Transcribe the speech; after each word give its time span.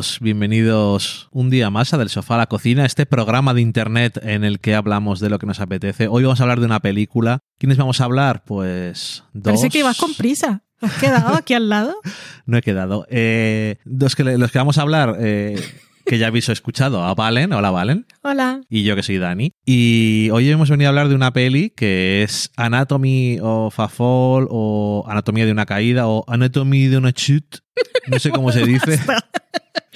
Todos, 0.00 0.18
bienvenidos 0.22 1.28
un 1.30 1.50
día 1.50 1.68
más 1.68 1.92
a 1.92 1.98
Del 1.98 2.08
Sofá 2.08 2.36
a 2.36 2.38
la 2.38 2.46
Cocina, 2.46 2.86
este 2.86 3.04
programa 3.04 3.52
de 3.52 3.60
internet 3.60 4.18
en 4.22 4.44
el 4.44 4.58
que 4.58 4.74
hablamos 4.74 5.20
de 5.20 5.28
lo 5.28 5.38
que 5.38 5.44
nos 5.44 5.60
apetece. 5.60 6.08
Hoy 6.08 6.22
vamos 6.22 6.40
a 6.40 6.44
hablar 6.44 6.58
de 6.58 6.64
una 6.64 6.80
película. 6.80 7.40
¿Quiénes 7.58 7.76
vamos 7.76 8.00
a 8.00 8.04
hablar? 8.04 8.42
Pues 8.46 9.24
dos. 9.34 9.52
Parece 9.52 9.68
que 9.68 9.80
ibas 9.80 9.98
con 9.98 10.14
prisa. 10.14 10.62
¿Has 10.80 10.94
quedado 10.94 11.34
aquí 11.34 11.52
al 11.52 11.68
lado? 11.68 11.96
no 12.46 12.56
he 12.56 12.62
quedado. 12.62 13.06
Eh, 13.10 13.76
los, 13.84 14.16
que, 14.16 14.24
los 14.24 14.50
que 14.50 14.56
vamos 14.56 14.78
a 14.78 14.82
hablar, 14.82 15.16
eh, 15.20 15.62
que 16.06 16.16
ya 16.16 16.28
habéis 16.28 16.48
escuchado, 16.48 17.04
a 17.04 17.14
Valen. 17.14 17.52
Hola, 17.52 17.70
Valen. 17.70 18.06
Hola. 18.22 18.62
Y 18.70 18.84
yo 18.84 18.96
que 18.96 19.02
soy 19.02 19.18
Dani. 19.18 19.52
Y 19.66 20.30
hoy 20.30 20.48
hemos 20.48 20.70
venido 20.70 20.88
a 20.88 20.92
hablar 20.92 21.10
de 21.10 21.14
una 21.14 21.34
peli 21.34 21.74
que 21.76 22.22
es 22.22 22.50
Anatomy 22.56 23.38
of 23.42 23.78
a 23.78 23.88
Fall 23.88 24.46
o 24.48 25.04
Anatomía 25.06 25.44
de 25.44 25.52
una 25.52 25.66
caída 25.66 26.08
o 26.08 26.24
Anatomy 26.26 26.86
de 26.86 26.96
una 26.96 27.12
chute. 27.12 27.58
No 28.06 28.18
sé 28.18 28.30
cómo 28.30 28.50
se 28.50 28.64
dice. 28.64 28.98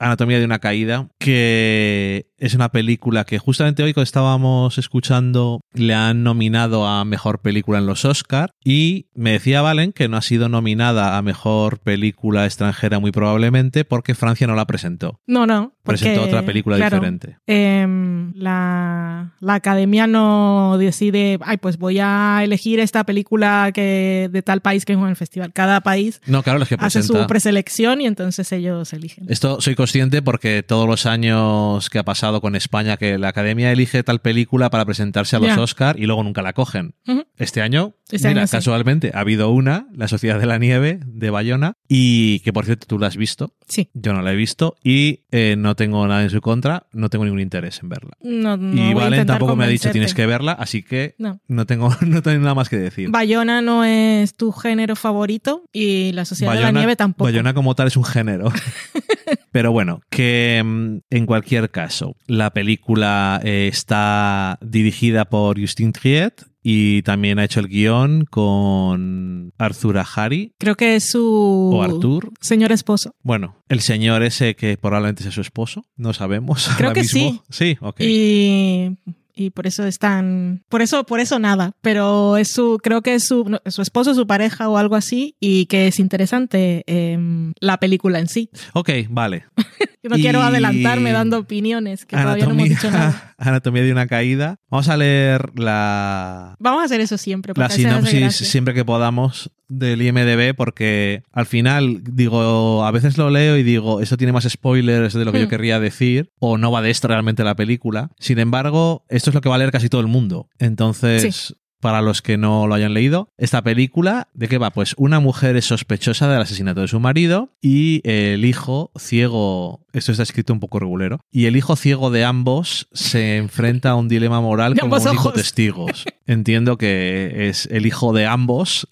Anatomía 0.00 0.38
de 0.38 0.46
una 0.46 0.58
caída, 0.58 1.08
que 1.18 2.26
es 2.38 2.54
una 2.54 2.70
película 2.70 3.24
que 3.24 3.38
justamente 3.38 3.82
hoy 3.82 3.92
que 3.92 4.00
estábamos 4.00 4.78
escuchando 4.78 5.60
le 5.74 5.94
han 5.94 6.22
nominado 6.22 6.86
a 6.86 7.04
Mejor 7.04 7.40
Película 7.40 7.78
en 7.78 7.86
los 7.86 8.06
Oscar 8.06 8.50
y 8.64 9.06
me 9.14 9.32
decía 9.32 9.60
Valen 9.60 9.92
que 9.92 10.08
no 10.08 10.16
ha 10.16 10.22
sido 10.22 10.48
nominada 10.48 11.18
a 11.18 11.22
Mejor 11.22 11.80
Película 11.80 12.46
extranjera 12.46 12.98
muy 12.98 13.12
probablemente 13.12 13.84
porque 13.84 14.14
Francia 14.14 14.46
no 14.46 14.54
la 14.54 14.66
presentó. 14.66 15.20
No, 15.26 15.46
no. 15.46 15.74
presentó 15.82 16.22
otra 16.22 16.46
película 16.46 16.76
diferente. 16.76 17.36
Em, 17.46 18.32
la, 18.34 19.34
la, 19.40 19.54
academia 19.54 20.06
no 20.06 20.76
decide, 20.78 21.38
ay, 21.42 21.58
pues 21.58 21.76
voy 21.76 21.98
a 22.00 22.40
elegir 22.42 22.80
esta 22.80 23.04
película 23.04 23.70
que 23.74 24.30
de 24.32 24.42
tal 24.42 24.62
país 24.62 24.86
que 24.86 24.94
es 24.94 24.98
en 24.98 25.08
el 25.08 25.16
festival. 25.16 25.52
Cada 25.52 25.82
país 25.82 26.22
no, 26.26 26.42
claro, 26.42 26.64
que 26.64 26.76
hace 26.78 27.02
su 27.02 27.26
preselección 27.26 28.00
y 28.00 28.06
entonces 28.06 28.50
ellos 28.52 28.94
eligen. 28.94 29.26
Esto 29.28 29.60
soy 29.60 29.74
consciente 29.90 30.22
porque 30.22 30.62
todos 30.62 30.86
los 30.86 31.04
años 31.04 31.90
que 31.90 31.98
ha 31.98 32.04
pasado 32.04 32.40
con 32.40 32.54
España 32.54 32.96
que 32.96 33.18
la 33.18 33.26
academia 33.26 33.72
elige 33.72 34.04
tal 34.04 34.20
película 34.20 34.70
para 34.70 34.84
presentarse 34.84 35.34
a 35.34 35.40
los 35.40 35.58
Oscar 35.58 35.98
y 35.98 36.06
luego 36.06 36.22
nunca 36.22 36.42
la 36.42 36.52
cogen. 36.52 36.94
Este 37.36 37.60
año, 37.60 37.94
este 38.08 38.28
mira, 38.28 38.46
casualmente 38.46 39.10
ha 39.14 39.20
habido 39.20 39.50
una, 39.50 39.88
La 39.92 40.06
Sociedad 40.06 40.38
de 40.38 40.46
la 40.46 40.58
Nieve 40.58 41.00
de 41.04 41.30
Bayona, 41.30 41.72
y 41.88 42.38
que 42.40 42.52
por 42.52 42.66
cierto 42.66 42.86
tú 42.86 42.98
la 43.00 43.08
has 43.08 43.16
visto. 43.16 43.56
Sí. 43.66 43.88
Yo 43.94 44.12
no 44.12 44.22
la 44.22 44.32
he 44.32 44.36
visto 44.36 44.76
y 44.84 45.24
eh, 45.32 45.56
no 45.58 45.74
tengo 45.74 46.06
nada 46.06 46.22
en 46.22 46.30
su 46.30 46.40
contra, 46.40 46.86
no 46.92 47.08
tengo 47.08 47.24
ningún 47.24 47.40
interés 47.40 47.82
en 47.82 47.88
verla. 47.88 48.12
No, 48.20 48.54
y 48.54 48.94
Valen 48.94 49.26
tampoco 49.26 49.56
me 49.56 49.64
ha 49.64 49.68
dicho 49.68 49.90
tienes 49.90 50.14
que 50.14 50.26
verla, 50.26 50.52
así 50.52 50.84
que 50.84 51.16
no, 51.18 51.40
no 51.48 51.66
tengo, 51.66 51.90
no 52.06 52.22
tengo 52.22 52.40
nada 52.40 52.54
más 52.54 52.68
que 52.68 52.76
decir. 52.76 53.10
Bayona 53.10 53.60
no 53.60 53.84
es 53.84 54.36
tu 54.36 54.52
género 54.52 54.94
favorito 54.94 55.64
y 55.72 56.12
La 56.12 56.24
Sociedad 56.26 56.54
de 56.54 56.60
la 56.60 56.70
Nieve 56.70 56.94
tampoco. 56.94 57.24
Bayona 57.24 57.54
como 57.54 57.74
tal 57.74 57.88
es 57.88 57.96
un 57.96 58.04
género. 58.04 58.52
Pero 59.52 59.72
bueno, 59.72 60.00
que 60.10 60.62
mm, 60.64 60.98
en 61.10 61.26
cualquier 61.26 61.70
caso, 61.70 62.16
la 62.26 62.50
película 62.50 63.40
eh, 63.42 63.68
está 63.70 64.58
dirigida 64.62 65.24
por 65.24 65.60
Justin 65.60 65.92
Triet 65.92 66.44
y 66.62 67.02
también 67.02 67.38
ha 67.38 67.44
hecho 67.44 67.60
el 67.60 67.68
guion 67.68 68.26
con 68.26 69.52
Arthur 69.58 69.98
Ahari. 69.98 70.54
Creo 70.58 70.76
que 70.76 70.96
es 70.96 71.10
su 71.10 71.70
o 71.74 71.82
Arthur. 71.82 72.32
señor 72.40 72.72
esposo. 72.72 73.14
Bueno, 73.22 73.56
el 73.68 73.80
señor 73.80 74.22
ese 74.22 74.54
que 74.56 74.76
probablemente 74.76 75.22
sea 75.22 75.32
su 75.32 75.40
esposo, 75.40 75.84
no 75.96 76.12
sabemos. 76.12 76.68
Creo 76.76 76.92
que 76.92 77.04
sí. 77.04 77.40
Sí, 77.48 77.78
ok. 77.80 78.00
Y 78.00 78.98
y 79.40 79.50
por 79.50 79.66
eso 79.66 79.84
están, 79.84 80.62
por 80.68 80.82
eso, 80.82 81.04
por 81.04 81.20
eso 81.20 81.38
nada, 81.38 81.72
pero 81.80 82.36
es 82.36 82.52
su, 82.52 82.78
creo 82.82 83.02
que 83.02 83.14
es 83.14 83.26
su, 83.26 83.58
su 83.66 83.82
esposo, 83.82 84.14
su 84.14 84.26
pareja 84.26 84.68
o 84.68 84.76
algo 84.76 84.96
así 84.96 85.36
y 85.40 85.66
que 85.66 85.88
es 85.88 85.98
interesante 85.98 86.84
em, 86.86 87.52
la 87.60 87.78
película 87.78 88.18
en 88.18 88.28
sí. 88.28 88.50
Ok, 88.74 88.90
vale. 89.08 89.46
Yo 90.02 90.10
no 90.10 90.16
quiero 90.16 90.40
adelantarme 90.40 91.12
dando 91.12 91.38
opiniones, 91.38 92.04
que 92.04 92.16
todavía 92.16 92.46
no 92.46 92.52
hemos 92.52 92.68
dicho 92.68 92.90
nada. 92.90 93.29
Anatomía 93.40 93.82
de 93.82 93.92
una 93.92 94.06
caída. 94.06 94.58
Vamos 94.68 94.88
a 94.88 94.96
leer 94.96 95.58
la... 95.58 96.54
Vamos 96.58 96.82
a 96.82 96.84
hacer 96.84 97.00
eso 97.00 97.18
siempre. 97.18 97.52
La 97.56 97.70
sinopsis 97.70 98.36
siempre 98.36 98.74
que 98.74 98.84
podamos 98.84 99.50
del 99.68 100.02
IMDB 100.02 100.54
porque 100.54 101.22
al 101.32 101.46
final 101.46 102.02
digo, 102.02 102.84
a 102.84 102.90
veces 102.90 103.16
lo 103.16 103.30
leo 103.30 103.56
y 103.56 103.62
digo, 103.62 104.00
eso 104.00 104.16
tiene 104.16 104.32
más 104.32 104.46
spoilers 104.48 105.14
de 105.14 105.24
lo 105.24 105.32
que 105.32 105.40
yo 105.40 105.46
hmm. 105.46 105.50
querría 105.50 105.80
decir 105.80 106.32
o 106.38 106.58
no 106.58 106.72
va 106.72 106.82
de 106.82 106.90
esto 106.90 107.08
realmente 107.08 107.44
la 107.44 107.54
película. 107.54 108.10
Sin 108.18 108.38
embargo, 108.38 109.04
esto 109.08 109.30
es 109.30 109.34
lo 109.34 109.40
que 109.40 109.48
va 109.48 109.54
a 109.54 109.58
leer 109.58 109.70
casi 109.70 109.88
todo 109.88 110.00
el 110.00 110.08
mundo. 110.08 110.48
Entonces, 110.58 111.56
para 111.80 112.02
los 112.02 112.22
que 112.22 112.36
no 112.36 112.66
lo 112.66 112.74
hayan 112.74 112.94
leído, 112.94 113.28
esta 113.38 113.62
película, 113.62 114.28
¿de 114.34 114.48
qué 114.48 114.58
va? 114.58 114.70
Pues 114.70 114.94
una 114.98 115.20
mujer 115.20 115.56
es 115.56 115.64
sospechosa 115.66 116.30
del 116.30 116.42
asesinato 116.42 116.82
de 116.82 116.88
su 116.88 117.00
marido 117.00 117.50
y 117.60 118.00
el 118.04 118.44
hijo 118.44 118.92
ciego, 118.98 119.86
esto 119.92 120.12
está 120.12 120.22
escrito 120.22 120.52
un 120.52 120.60
poco 120.60 120.78
regulero, 120.78 121.20
y 121.30 121.46
el 121.46 121.56
hijo 121.56 121.76
ciego 121.76 122.10
de 122.10 122.24
ambos 122.24 122.88
se 122.92 123.36
enfrenta 123.36 123.90
a 123.90 123.96
un 123.96 124.08
dilema 124.08 124.40
moral 124.40 124.78
como 124.78 124.96
único 124.96 125.32
testigos. 125.32 126.04
Entiendo 126.26 126.78
que 126.78 127.48
es 127.48 127.66
el 127.72 127.86
hijo 127.86 128.12
de 128.12 128.26
ambos, 128.26 128.88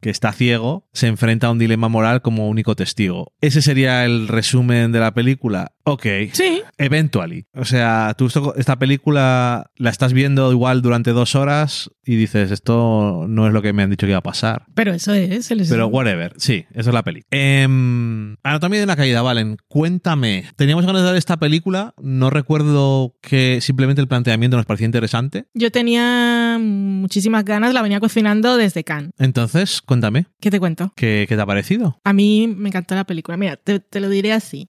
que 0.00 0.10
está 0.10 0.32
ciego, 0.32 0.86
se 0.92 1.08
enfrenta 1.08 1.48
a 1.48 1.50
un 1.50 1.58
dilema 1.58 1.88
moral 1.88 2.22
como 2.22 2.48
único 2.48 2.76
testigo. 2.76 3.32
Ese 3.40 3.60
sería 3.60 4.04
el 4.04 4.28
resumen 4.28 4.92
de 4.92 5.00
la 5.00 5.12
película. 5.12 5.72
Ok. 5.88 6.06
Sí. 6.32 6.62
Eventually. 6.76 7.46
O 7.54 7.64
sea, 7.64 8.14
tú 8.16 8.28
esta 8.56 8.78
película 8.78 9.70
la 9.76 9.90
estás 9.90 10.12
viendo 10.12 10.52
igual 10.52 10.82
durante 10.82 11.12
dos 11.12 11.34
horas 11.34 11.90
y 12.04 12.16
dices, 12.16 12.50
esto 12.50 13.26
no 13.28 13.46
es 13.46 13.52
lo 13.52 13.62
que 13.62 13.72
me 13.72 13.82
han 13.82 13.90
dicho 13.90 14.06
que 14.06 14.10
iba 14.10 14.18
a 14.18 14.22
pasar. 14.22 14.66
Pero 14.74 14.92
eso 14.92 15.12
es. 15.14 15.50
El 15.50 15.66
Pero 15.68 15.86
whatever. 15.88 16.34
Sí, 16.36 16.66
eso 16.72 16.90
es 16.90 16.94
la 16.94 17.02
peli. 17.02 17.22
Em, 17.30 18.36
Anatomía 18.42 18.78
de 18.78 18.84
una 18.84 18.96
caída, 18.96 19.22
Valen. 19.22 19.56
Cuéntame. 19.68 20.44
Teníamos 20.56 20.86
ganas 20.86 21.02
de 21.02 21.08
ver 21.08 21.16
esta 21.16 21.38
película. 21.38 21.94
No 21.98 22.30
recuerdo 22.30 23.14
que 23.20 23.60
simplemente 23.60 24.00
el 24.00 24.08
planteamiento 24.08 24.56
nos 24.56 24.66
parecía 24.66 24.86
interesante. 24.86 25.46
Yo 25.54 25.70
tenía 25.70 26.58
muchísimas 26.60 27.44
ganas. 27.44 27.74
La 27.74 27.82
venía 27.82 28.00
cocinando 28.00 28.56
desde 28.56 28.84
Cannes. 28.84 29.12
Entonces, 29.18 29.82
cuéntame. 29.82 30.26
¿Qué 30.40 30.50
te 30.50 30.60
cuento? 30.60 30.92
¿Qué, 30.96 31.26
te 31.28 31.40
ha 31.40 31.46
parecido? 31.46 32.00
A 32.04 32.12
mí 32.12 32.54
me 32.56 32.68
encantó 32.68 32.94
la 32.94 33.04
película. 33.04 33.36
Mira, 33.36 33.56
te, 33.56 34.00
lo 34.00 34.08
diré 34.08 34.32
así. 34.32 34.68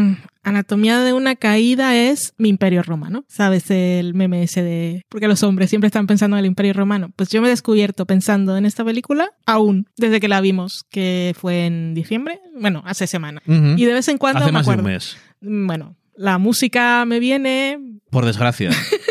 Mmm 0.00 0.30
Anatomía 0.42 1.00
de 1.00 1.12
una 1.12 1.36
caída 1.36 1.94
es 1.94 2.32
mi 2.38 2.48
imperio 2.48 2.82
romano. 2.82 3.24
¿Sabes? 3.28 3.70
El 3.70 4.14
meme 4.14 4.42
ese 4.42 4.62
de... 4.62 5.04
Porque 5.08 5.28
los 5.28 5.42
hombres 5.42 5.68
siempre 5.68 5.86
están 5.86 6.06
pensando 6.06 6.36
en 6.36 6.40
el 6.40 6.46
imperio 6.46 6.72
romano. 6.72 7.10
Pues 7.14 7.28
yo 7.28 7.42
me 7.42 7.48
he 7.48 7.50
descubierto 7.50 8.06
pensando 8.06 8.56
en 8.56 8.64
esta 8.64 8.84
película 8.84 9.32
aún, 9.46 9.86
desde 9.96 10.18
que 10.18 10.28
la 10.28 10.40
vimos, 10.40 10.86
que 10.90 11.34
fue 11.38 11.66
en 11.66 11.94
diciembre. 11.94 12.40
Bueno, 12.58 12.82
hace 12.86 13.06
semana. 13.06 13.42
Y 13.46 13.84
de 13.84 13.92
vez 13.92 14.08
en 14.08 14.18
cuando... 14.18 14.40
Hace 14.40 14.46
me 14.46 14.52
más 14.52 14.66
de 14.66 14.74
un 14.74 14.82
mes. 14.82 15.16
Bueno, 15.40 15.96
la 16.16 16.38
música 16.38 17.04
me 17.04 17.20
viene... 17.20 17.78
Por 18.10 18.24
desgracia. 18.24 18.70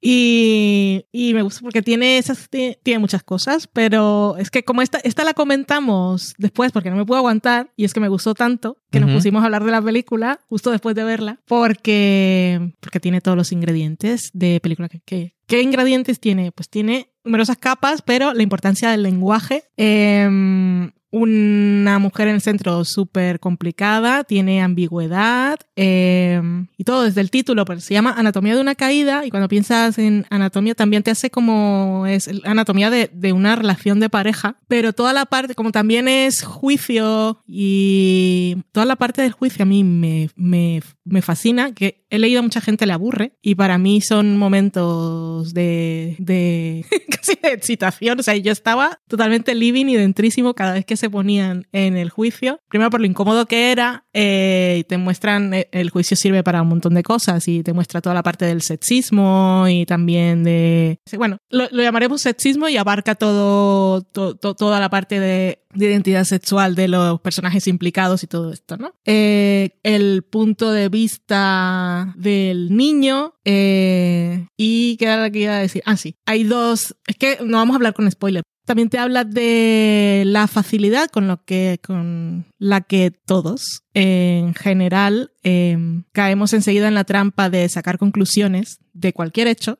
Y, 0.00 1.04
me 1.12 1.42
gusta 1.42 1.60
porque 1.62 1.82
tiene 1.82 2.18
esas 2.18 2.48
tiene 2.48 2.98
muchas 2.98 3.22
cosas, 3.22 3.66
pero 3.66 4.36
es 4.38 4.50
que 4.50 4.64
como 4.64 4.82
esta, 4.82 4.98
esta 4.98 5.24
la 5.24 5.34
comentamos 5.34 6.34
después 6.38 6.70
porque 6.70 6.90
no 6.90 6.96
me 6.96 7.04
puedo 7.04 7.18
aguantar 7.18 7.72
y 7.76 7.84
es 7.84 7.92
que 7.92 8.00
me 8.00 8.08
gustó 8.08 8.34
tanto 8.34 8.78
que 8.90 9.00
nos 9.00 9.10
pusimos 9.10 9.42
a 9.42 9.46
hablar 9.46 9.64
de 9.64 9.72
la 9.72 9.82
película 9.82 10.38
justo 10.48 10.70
después 10.70 10.94
de 10.94 11.02
verla 11.02 11.40
porque, 11.46 12.74
porque 12.80 13.00
tiene 13.00 13.20
todos 13.20 13.36
los 13.36 13.50
ingredientes 13.50 14.30
de 14.32 14.60
película 14.60 14.88
que, 14.88 15.34
¿Qué 15.46 15.60
ingredientes 15.60 16.20
tiene? 16.20 16.52
Pues 16.52 16.70
tiene 16.70 17.12
numerosas 17.22 17.58
capas, 17.58 18.00
pero 18.00 18.32
la 18.32 18.42
importancia 18.42 18.90
del 18.90 19.02
lenguaje. 19.02 19.64
Eh, 19.76 20.90
una 21.14 22.00
mujer 22.00 22.26
en 22.26 22.34
el 22.34 22.40
centro 22.40 22.84
súper 22.84 23.38
complicada, 23.38 24.24
tiene 24.24 24.60
ambigüedad 24.60 25.60
em, 25.76 26.66
y 26.76 26.82
todo 26.82 27.04
desde 27.04 27.20
el 27.20 27.30
título, 27.30 27.64
pero 27.64 27.78
se 27.78 27.94
llama 27.94 28.14
Anatomía 28.16 28.56
de 28.56 28.60
una 28.60 28.74
caída 28.74 29.24
y 29.24 29.30
cuando 29.30 29.48
piensas 29.48 29.96
en 29.98 30.26
anatomía 30.30 30.74
también 30.74 31.04
te 31.04 31.12
hace 31.12 31.30
como 31.30 32.04
es 32.08 32.28
anatomía 32.42 32.90
de, 32.90 33.10
de 33.12 33.32
una 33.32 33.54
relación 33.54 34.00
de 34.00 34.10
pareja, 34.10 34.56
pero 34.66 34.92
toda 34.92 35.12
la 35.12 35.24
parte, 35.26 35.54
como 35.54 35.70
también 35.70 36.08
es 36.08 36.42
juicio 36.42 37.38
y 37.46 38.43
toda 38.74 38.86
la 38.86 38.96
parte 38.96 39.22
del 39.22 39.30
juicio 39.30 39.62
a 39.62 39.66
mí 39.66 39.84
me, 39.84 40.30
me, 40.34 40.82
me 41.04 41.22
fascina, 41.22 41.72
que 41.72 42.04
he 42.10 42.18
leído 42.18 42.40
a 42.40 42.42
mucha 42.42 42.60
gente 42.60 42.86
le 42.86 42.92
aburre 42.92 43.38
y 43.40 43.54
para 43.54 43.78
mí 43.78 44.00
son 44.00 44.36
momentos 44.36 45.54
de, 45.54 46.16
de 46.18 46.84
casi 47.08 47.38
de 47.40 47.52
excitación, 47.52 48.18
o 48.18 48.22
sea, 48.24 48.34
yo 48.34 48.50
estaba 48.50 49.00
totalmente 49.06 49.54
living 49.54 49.86
y 49.86 49.94
dentrísimo 49.94 50.54
cada 50.54 50.72
vez 50.72 50.84
que 50.84 50.96
se 50.96 51.08
ponían 51.08 51.68
en 51.70 51.96
el 51.96 52.10
juicio. 52.10 52.58
Primero 52.68 52.90
por 52.90 52.98
lo 52.98 53.06
incómodo 53.06 53.46
que 53.46 53.70
era, 53.70 54.06
eh, 54.12 54.78
y 54.80 54.84
te 54.84 54.98
muestran, 54.98 55.54
eh, 55.54 55.68
el 55.70 55.90
juicio 55.90 56.16
sirve 56.16 56.42
para 56.42 56.60
un 56.60 56.68
montón 56.68 56.94
de 56.94 57.04
cosas 57.04 57.46
y 57.46 57.62
te 57.62 57.72
muestra 57.72 58.00
toda 58.00 58.14
la 58.14 58.24
parte 58.24 58.44
del 58.44 58.62
sexismo 58.62 59.66
y 59.68 59.86
también 59.86 60.42
de, 60.42 60.98
bueno, 61.16 61.38
lo, 61.48 61.68
llamaremos 61.70 62.22
sexismo 62.22 62.68
y 62.68 62.76
abarca 62.76 63.14
todo, 63.14 64.02
toda 64.02 64.80
la 64.80 64.90
parte 64.90 65.20
de, 65.20 65.60
identidad 65.76 66.24
sexual 66.24 66.74
de 66.74 66.88
los 66.88 67.20
personajes 67.20 67.66
implicados 67.66 68.22
y 68.22 68.26
todo 68.26 68.52
esto, 68.52 68.63
Eh, 69.04 69.78
el 69.82 70.22
punto 70.22 70.70
de 70.70 70.88
vista 70.88 72.14
del 72.16 72.74
niño 72.74 73.34
y 73.44 74.96
qué 74.96 75.04
era 75.04 75.24
lo 75.24 75.32
que 75.32 75.40
iba 75.40 75.56
a 75.56 75.60
decir. 75.60 75.82
Ah, 75.86 75.96
sí. 75.96 76.16
Hay 76.26 76.44
dos, 76.44 76.96
es 77.06 77.16
que 77.16 77.38
no 77.44 77.58
vamos 77.58 77.74
a 77.74 77.76
hablar 77.76 77.94
con 77.94 78.10
spoiler, 78.10 78.42
También 78.64 78.88
te 78.88 78.98
habla 78.98 79.24
de 79.24 80.22
la 80.26 80.46
facilidad 80.46 81.10
con 81.10 81.28
lo 81.28 81.44
que 81.44 81.80
con 81.84 82.46
la 82.58 82.80
que 82.80 83.10
todos 83.10 83.84
en 83.92 84.54
general 84.54 85.30
em, 85.42 86.02
caemos 86.12 86.52
enseguida 86.52 86.88
en 86.88 86.94
la 86.94 87.04
trampa 87.04 87.48
de 87.48 87.68
sacar 87.68 87.98
conclusiones 87.98 88.80
de 88.92 89.12
cualquier 89.12 89.48
hecho. 89.48 89.78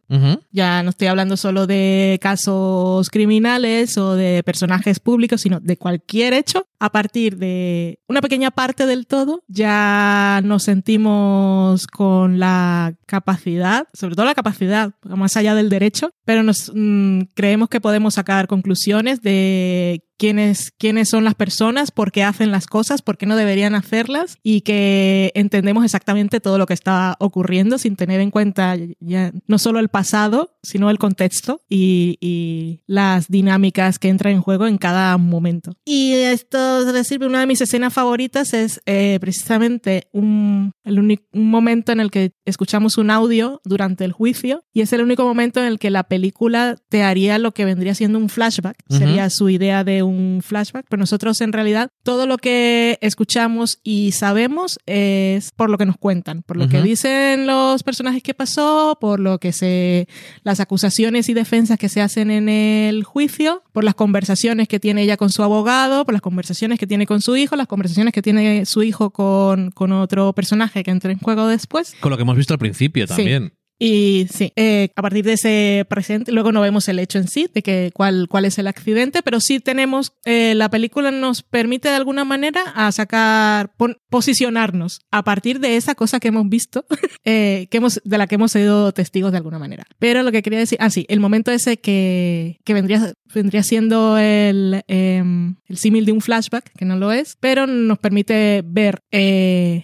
Ya 0.51 0.83
no 0.83 0.91
estoy 0.91 1.09
hablando 1.09 1.37
solo 1.37 1.67
de 1.67 2.19
casos 2.21 3.11
criminales 3.11 3.97
o 3.97 4.15
de 4.15 4.43
personajes 4.45 5.01
públicos, 5.01 5.41
sino 5.41 5.61
de 5.61 5.77
cualquier 5.77 6.35
hecho. 6.35 6.67
A 6.79 6.91
partir 6.93 7.39
de 7.39 8.01
una 8.09 8.21
pequeña 8.21 8.51
parte 8.51 8.87
del 8.87 9.07
todo, 9.07 9.43
ya 9.49 10.41
nos 10.45 10.65
sentimos 10.65 11.87
con 11.87 12.39
la 12.39 12.95
capacidad, 13.07 13.89
sobre 13.95 14.17
todo 14.17 14.27
la 14.27 14.35
capacidad, 14.35 14.93
más 15.05 15.37
allá 15.37 15.55
del 15.55 15.71
derecho, 15.71 16.11
pero 16.25 16.43
nos 16.43 16.71
mm, 16.75 17.21
creemos 17.35 17.69
que 17.69 17.81
podemos 17.81 18.15
sacar 18.15 18.47
conclusiones 18.47 18.74
de 19.23 20.01
quiénes, 20.19 20.73
quiénes 20.79 21.09
son 21.09 21.25
las 21.25 21.35
personas, 21.35 21.91
por 21.91 22.13
qué 22.13 22.23
hacen 22.23 22.51
las 22.51 22.67
cosas, 22.67 23.03
por 23.03 23.17
qué 23.17 23.27
no 23.27 23.37
deberían 23.37 23.75
hacerlas 23.75 24.39
y 24.43 24.63
que 24.63 25.33
entendemos 25.35 25.85
exactamente 25.85 26.41
todo 26.41 26.59
lo 26.59 26.67
que 26.67 26.75
está 26.75 27.17
ocurriendo 27.19 27.79
sin 27.79 27.97
tener 27.97 28.21
en 28.21 28.31
cuenta 28.31 28.77
ya 29.01 29.33
no 29.47 29.59
solo 29.59 29.79
el 29.79 29.89
pasado, 29.89 30.57
sino 30.63 30.91
el 30.91 30.99
contexto 30.99 31.61
y, 31.69 32.19
y 32.21 32.81
las 32.87 33.29
dinámicas 33.29 33.99
que 33.99 34.09
entran 34.09 34.35
en 34.35 34.41
juego 34.41 34.67
en 34.67 34.79
cada 34.79 35.17
momento. 35.19 35.77
Y 35.85 36.13
esto 36.13 36.81
es 36.81 36.93
decir, 36.93 37.25
una 37.25 37.41
de 37.41 37.47
mis 37.47 37.61
escenas 37.61 37.93
favoritas 37.93 38.55
es 38.55 38.81
eh, 38.87 39.19
precisamente 39.21 40.09
un, 40.13 40.73
el 40.85 40.99
un 41.33 41.51
momento 41.51 41.93
en 41.93 42.01
el 42.01 42.11
que 42.11 42.33
escuchamos 42.45 42.97
un 42.99 43.11
audio 43.11 43.61
durante 43.65 44.05
el 44.05 44.13
juicio 44.13 44.65
y 44.73 44.81
es 44.81 44.93
el 44.93 45.03
único 45.03 45.25
momento 45.25 45.61
en 45.61 45.67
el 45.67 45.79
que 45.79 45.91
la 45.91 46.05
película 46.05 46.77
te 46.89 47.03
haría 47.03 47.39
lo 47.39 47.53
que 47.53 47.65
vendría 47.65 47.95
siendo 47.95 48.19
un 48.19 48.29
flashback. 48.29 48.77
Sería 48.89 49.29
su 49.31 49.49
idea 49.49 49.85
de 49.85 50.03
un 50.05 50.41
flashback, 50.43 50.87
pero 50.89 51.01
nosotros 51.01 51.41
en 51.41 51.53
realidad 51.53 51.89
todo 52.03 52.27
lo 52.27 52.39
que 52.39 52.99
escuchamos 53.01 53.79
y 53.83 54.13
sabemos 54.13 54.79
es 54.87 55.51
por 55.53 55.71
lo 55.71 55.79
que 55.79 55.87
nos 55.87 55.97
cuentan, 55.97 56.43
por 56.43 56.57
lo 56.57 56.69
que 56.69 56.83
dicen 56.83 57.47
los 57.47 57.83
personajes 57.83 58.23
que 58.23 58.35
pasó, 58.35 58.99
por 59.01 59.21
lo 59.21 59.39
que 59.39 59.53
se 59.53 60.09
las 60.43 60.61
acusaciones 60.61 61.29
y 61.29 61.35
defensas 61.35 61.79
que 61.79 61.89
se 61.89 62.01
hacen 62.01 62.31
en 62.31 62.49
el 62.49 63.05
juicio, 63.05 63.63
por 63.73 63.85
las 63.85 63.95
conversaciones 63.95 64.69
que 64.69 64.81
tiene 64.81 65.03
ella 65.03 65.17
con 65.17 65.31
su 65.31 65.43
abogado, 65.43 66.05
por 66.05 66.15
las 66.15 66.23
conversaciones 66.23 66.79
que 66.79 66.87
tiene 66.87 67.07
con 67.07 67.21
su 67.21 67.37
hijo, 67.37 67.57
las 67.57 67.67
conversaciones 67.67 68.13
que 68.13 68.23
tiene 68.23 68.67
su 68.67 68.83
hijo 68.83 69.11
con, 69.11 69.71
con 69.71 69.93
otro 69.93 70.33
personaje 70.33 70.83
que 70.83 70.91
entra 70.91 71.13
en 71.13 71.19
juego 71.19 71.47
después. 71.47 71.95
Con 72.01 72.11
lo 72.11 72.17
que 72.17 72.23
hemos 72.23 72.37
visto 72.37 72.55
al 72.55 72.59
principio 72.59 73.07
también. 73.07 73.53
Y 73.79 74.27
sí, 74.33 74.53
eh, 74.57 74.91
a 74.95 75.03
partir 75.03 75.25
de 75.25 75.33
ese 75.33 75.85
presente, 75.89 76.31
luego 76.33 76.53
no 76.53 76.61
vemos 76.61 76.89
el 76.89 76.99
hecho 76.99 77.19
en 77.19 77.29
sí, 77.29 77.49
de 77.53 77.63
que 77.63 77.91
cuál, 77.93 78.29
cuál 78.29 78.45
es 78.45 78.59
el 78.59 78.69
accidente, 78.69 79.23
pero 79.23 79.41
sí 79.41 79.59
tenemos, 79.59 80.13
eh, 80.25 80.55
la 80.55 80.71
película 80.71 81.11
nos 81.11 81.43
permite 81.43 81.89
de 81.89 81.97
alguna 81.97 82.25
manera 82.25 82.63
a 82.75 82.93
sacar, 82.93 83.75
posicionarnos 84.09 85.01
a 85.11 85.25
partir 85.25 85.59
de 85.59 85.77
esa 85.77 85.95
cosa 85.95 86.21
que 86.21 86.29
hemos 86.29 86.49
visto, 86.49 86.87
eh, 87.25 87.67
que 87.71 87.79
hemos, 87.79 88.01
de 88.05 88.19
la 88.19 88.27
que 88.27 88.37
hemos 88.37 88.53
sido 88.53 88.93
testigos 88.93 89.33
de 89.33 89.39
alguna 89.39 89.59
manera. 89.59 89.85
Pero 89.99 90.23
lo 90.23 90.31
que 90.31 90.43
quería 90.43 90.61
decir, 90.61 90.79
ah, 90.81 90.91
sí, 90.91 91.05
el 91.09 91.21
momento 91.21 91.51
ese 91.51 91.79
que, 91.79 92.61
que 92.65 92.75
vendría, 92.75 93.15
vendría 93.35 93.63
siendo 93.63 94.17
el, 94.19 94.83
em, 94.89 95.57
el 95.67 95.77
símil 95.77 96.07
de 96.07 96.13
un 96.13 96.21
flashback, 96.21 96.73
que 96.77 96.85
no 96.85 96.97
lo 96.97 97.13
es, 97.13 97.37
pero 97.41 97.67
nos 97.67 97.99
permite 97.99 98.63
ver 98.65 99.03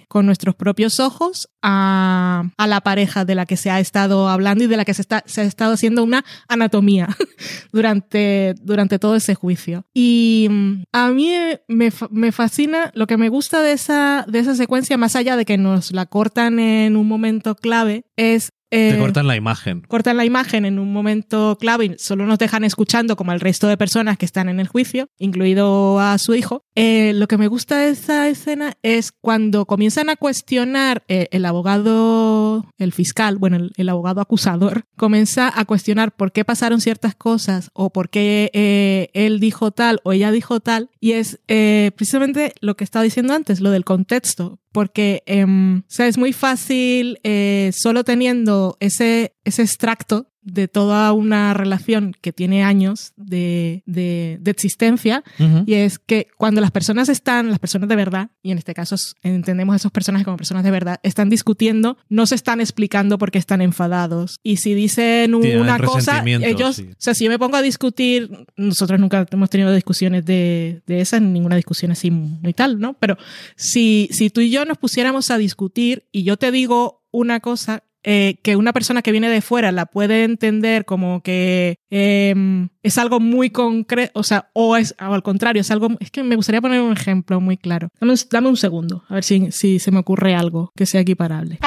con 0.08 0.26
nuestros 0.26 0.54
propios 0.54 1.00
ojos 1.00 1.48
a, 1.62 2.44
a 2.56 2.66
la 2.66 2.80
pareja 2.80 3.24
de 3.24 3.34
la 3.34 3.46
que 3.46 3.56
se 3.56 3.70
ha 3.70 3.80
estado 3.80 4.28
hablando 4.28 4.64
y 4.64 4.66
de 4.66 4.76
la 4.76 4.84
que 4.84 4.94
se, 4.94 5.02
está, 5.02 5.22
se 5.26 5.42
ha 5.42 5.44
estado 5.44 5.74
haciendo 5.74 6.02
una 6.02 6.24
anatomía 6.48 7.08
durante, 7.72 8.54
durante 8.62 8.98
todo 8.98 9.16
ese 9.16 9.34
juicio. 9.34 9.84
Y 9.92 10.48
mm, 10.50 10.84
a 10.92 11.10
mí 11.10 11.32
me, 11.68 11.92
me, 12.10 12.32
fascina, 12.32 12.90
lo 12.94 13.06
que 13.06 13.16
me 13.16 13.28
gusta 13.28 13.62
de 13.62 13.72
esa, 13.72 14.24
de 14.28 14.38
esa 14.38 14.54
secuencia, 14.54 14.96
más 14.96 15.16
allá 15.16 15.36
de 15.36 15.44
que 15.44 15.58
nos 15.58 15.92
la 15.92 16.06
cortan 16.06 16.58
en 16.58 16.96
un 16.96 17.08
momento 17.08 17.54
clave, 17.54 18.04
es 18.16 18.50
te 18.70 18.94
eh, 18.94 18.98
cortan 18.98 19.26
la 19.26 19.34
imagen. 19.34 19.82
Cortan 19.82 20.16
la 20.16 20.24
imagen 20.24 20.64
en 20.64 20.78
un 20.78 20.92
momento 20.92 21.58
clave 21.60 21.86
y 21.86 21.98
solo 21.98 22.24
nos 22.26 22.38
dejan 22.38 22.62
escuchando 22.62 23.16
como 23.16 23.32
el 23.32 23.40
resto 23.40 23.66
de 23.66 23.76
personas 23.76 24.16
que 24.16 24.24
están 24.24 24.48
en 24.48 24.60
el 24.60 24.68
juicio, 24.68 25.08
incluido 25.18 25.98
a 25.98 26.16
su 26.18 26.34
hijo. 26.34 26.64
Eh, 26.76 27.12
lo 27.14 27.26
que 27.26 27.36
me 27.36 27.48
gusta 27.48 27.78
de 27.78 27.90
esa 27.90 28.28
escena 28.28 28.74
es 28.82 29.10
cuando 29.10 29.66
comienzan 29.66 30.08
a 30.08 30.16
cuestionar 30.16 31.02
eh, 31.08 31.26
el 31.32 31.46
abogado, 31.46 32.64
el 32.78 32.92
fiscal, 32.92 33.38
bueno, 33.38 33.70
el, 33.76 33.88
abogado 33.88 34.20
acusador, 34.20 34.84
comienza 34.96 35.52
a 35.52 35.64
cuestionar 35.64 36.12
por 36.12 36.30
qué 36.30 36.44
pasaron 36.44 36.80
ciertas 36.80 37.16
cosas 37.16 37.70
o 37.72 37.90
por 37.90 38.08
qué 38.08 39.10
él 39.14 39.40
dijo 39.40 39.72
tal 39.72 40.00
o 40.04 40.12
ella 40.12 40.30
dijo 40.30 40.60
tal. 40.60 40.90
Y 41.00 41.12
es 41.12 41.40
precisamente 41.48 42.54
lo 42.60 42.76
que 42.76 42.84
estaba 42.84 43.02
diciendo 43.02 43.34
antes, 43.34 43.60
lo 43.60 43.70
del 43.72 43.84
contexto 43.84 44.59
porque 44.72 45.22
em, 45.26 45.82
sea, 45.88 46.06
es 46.06 46.18
muy 46.18 46.32
fácil 46.32 47.18
eh, 47.22 47.70
solo 47.74 48.04
teniendo 48.04 48.76
ese, 48.80 49.34
ese 49.44 49.62
extracto 49.62 50.29
de 50.42 50.68
toda 50.68 51.12
una 51.12 51.52
relación 51.54 52.14
que 52.20 52.32
tiene 52.32 52.64
años 52.64 53.12
de, 53.16 53.82
de, 53.86 54.40
existencia 54.46 55.22
y 55.66 55.74
es 55.74 55.98
que 55.98 56.28
cuando 56.36 56.60
las 56.60 56.70
personas 56.70 57.08
están, 57.08 57.50
las 57.50 57.58
personas 57.58 57.88
de 57.88 57.96
verdad, 57.96 58.30
y 58.42 58.50
en 58.50 58.58
este 58.58 58.74
caso 58.74 58.96
entendemos 59.22 59.74
a 59.74 59.76
esos 59.76 59.92
personajes 59.92 60.24
como 60.24 60.36
personas 60.36 60.64
de 60.64 60.70
verdad, 60.70 60.98
están 61.02 61.28
discutiendo, 61.28 61.98
no 62.08 62.26
se 62.26 62.34
están 62.34 62.60
explicando 62.60 63.18
por 63.18 63.30
qué 63.30 63.38
están 63.38 63.60
enfadados. 63.60 64.40
Y 64.42 64.56
si 64.56 64.74
dicen 64.74 65.34
una 65.34 65.78
cosa, 65.78 66.22
ellos, 66.24 66.80
o 66.80 66.94
sea, 66.98 67.14
si 67.14 67.24
yo 67.24 67.30
me 67.30 67.38
pongo 67.38 67.56
a 67.56 67.62
discutir, 67.62 68.30
nosotros 68.56 68.98
nunca 68.98 69.26
hemos 69.30 69.50
tenido 69.50 69.72
discusiones 69.72 70.24
de, 70.24 70.82
de 70.86 71.00
esas, 71.00 71.22
ninguna 71.22 71.56
discusión 71.56 71.92
así 71.92 72.10
y 72.42 72.52
tal, 72.54 72.80
¿no? 72.80 72.94
Pero 72.94 73.16
si, 73.56 74.08
si 74.12 74.30
tú 74.30 74.40
y 74.40 74.50
yo 74.50 74.64
nos 74.64 74.78
pusiéramos 74.78 75.30
a 75.30 75.38
discutir 75.38 76.06
y 76.12 76.24
yo 76.24 76.36
te 76.36 76.50
digo 76.50 77.02
una 77.12 77.40
cosa 77.40 77.84
eh, 78.02 78.38
que 78.42 78.56
una 78.56 78.72
persona 78.72 79.02
que 79.02 79.12
viene 79.12 79.28
de 79.28 79.42
fuera 79.42 79.72
la 79.72 79.86
puede 79.86 80.24
entender 80.24 80.84
como 80.84 81.22
que 81.22 81.76
em, 81.90 82.70
es 82.82 82.96
algo 82.96 83.20
muy 83.20 83.50
concreto, 83.50 84.12
o 84.14 84.22
sea, 84.22 84.50
o 84.54 84.76
es 84.76 84.94
al 84.98 85.22
contrario, 85.22 85.60
es 85.60 85.70
algo, 85.70 85.88
es 86.00 86.10
que 86.10 86.22
me 86.22 86.36
gustaría 86.36 86.62
poner 86.62 86.80
un 86.80 86.92
ejemplo 86.92 87.40
muy 87.40 87.56
claro. 87.56 87.88
Dame 88.30 88.48
un, 88.48 88.56
segundo, 88.56 89.04
a 89.08 89.14
ver 89.14 89.24
si, 89.24 89.52
si 89.52 89.78
se 89.78 89.90
me 89.90 89.98
ocurre 89.98 90.34
algo 90.34 90.72
que 90.74 90.86
sea 90.86 91.02
equiparable. 91.02 91.58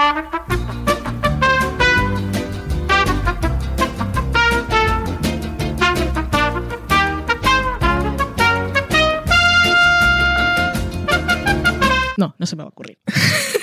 No, 12.15 12.35
no 12.37 12.45
se 12.45 12.55
me 12.55 12.63
va 12.63 12.67
a 12.67 12.69
ocurrir. 12.69 12.99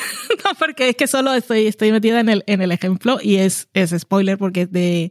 porque 0.59 0.91
es 0.91 0.97
que 0.97 1.07
solo 1.07 1.35
estoy, 1.35 1.67
estoy 1.67 1.93
metida 1.93 2.21
en 2.21 2.29
el, 2.29 2.45
en 2.47 2.63
el 2.63 2.73
ejemplo 2.73 3.19
y 3.23 3.37
es, 3.37 3.69
es 3.75 3.91
spoiler 3.99 4.39
porque 4.39 4.63
es 4.63 4.73
de... 4.73 5.09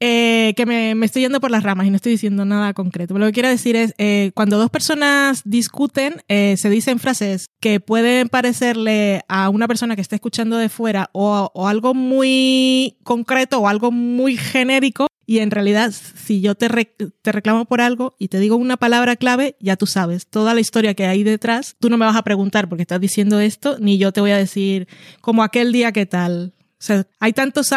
Eh, 0.00 0.54
que 0.56 0.64
me, 0.64 0.94
me, 0.94 1.06
estoy 1.06 1.22
yendo 1.22 1.40
por 1.40 1.50
las 1.50 1.64
ramas 1.64 1.84
y 1.84 1.90
no 1.90 1.96
estoy 1.96 2.12
diciendo 2.12 2.44
nada 2.44 2.72
concreto. 2.72 3.18
Lo 3.18 3.26
que 3.26 3.32
quiero 3.32 3.48
decir 3.48 3.74
es, 3.74 3.94
eh, 3.98 4.30
cuando 4.32 4.56
dos 4.56 4.70
personas 4.70 5.42
discuten, 5.44 6.22
eh, 6.28 6.56
se 6.56 6.70
dicen 6.70 7.00
frases 7.00 7.48
que 7.60 7.80
pueden 7.80 8.28
parecerle 8.28 9.22
a 9.28 9.48
una 9.48 9.66
persona 9.66 9.96
que 9.96 10.02
está 10.02 10.14
escuchando 10.14 10.56
de 10.56 10.68
fuera 10.68 11.10
o, 11.12 11.50
o 11.52 11.66
algo 11.66 11.94
muy 11.94 12.94
concreto 13.02 13.58
o 13.58 13.66
algo 13.66 13.90
muy 13.90 14.36
genérico 14.36 15.08
y 15.28 15.40
en 15.40 15.50
realidad, 15.50 15.92
si 15.92 16.40
yo 16.40 16.54
te, 16.54 16.68
te 16.68 17.32
reclamo 17.32 17.66
por 17.66 17.82
algo 17.82 18.16
y 18.18 18.28
te 18.28 18.40
digo 18.40 18.56
una 18.56 18.78
palabra 18.78 19.14
clave, 19.14 19.56
ya 19.60 19.76
tú 19.76 19.84
sabes 19.84 20.26
toda 20.26 20.54
la 20.54 20.60
historia 20.60 20.94
que 20.94 21.04
hay 21.04 21.22
detrás. 21.22 21.76
Tú 21.78 21.90
no 21.90 21.98
me 21.98 22.06
vas 22.06 22.16
a 22.16 22.22
preguntar 22.22 22.66
por 22.66 22.78
qué 22.78 22.82
estás 22.82 22.98
diciendo 22.98 23.38
esto, 23.38 23.76
ni 23.78 23.98
yo 23.98 24.10
te 24.10 24.22
voy 24.22 24.30
a 24.30 24.38
decir 24.38 24.88
como 25.20 25.42
aquel 25.42 25.70
día 25.70 25.92
qué 25.92 26.06
tal. 26.06 26.54
O 26.56 26.82
sea, 26.82 27.06
hay 27.20 27.34
tantos 27.34 27.68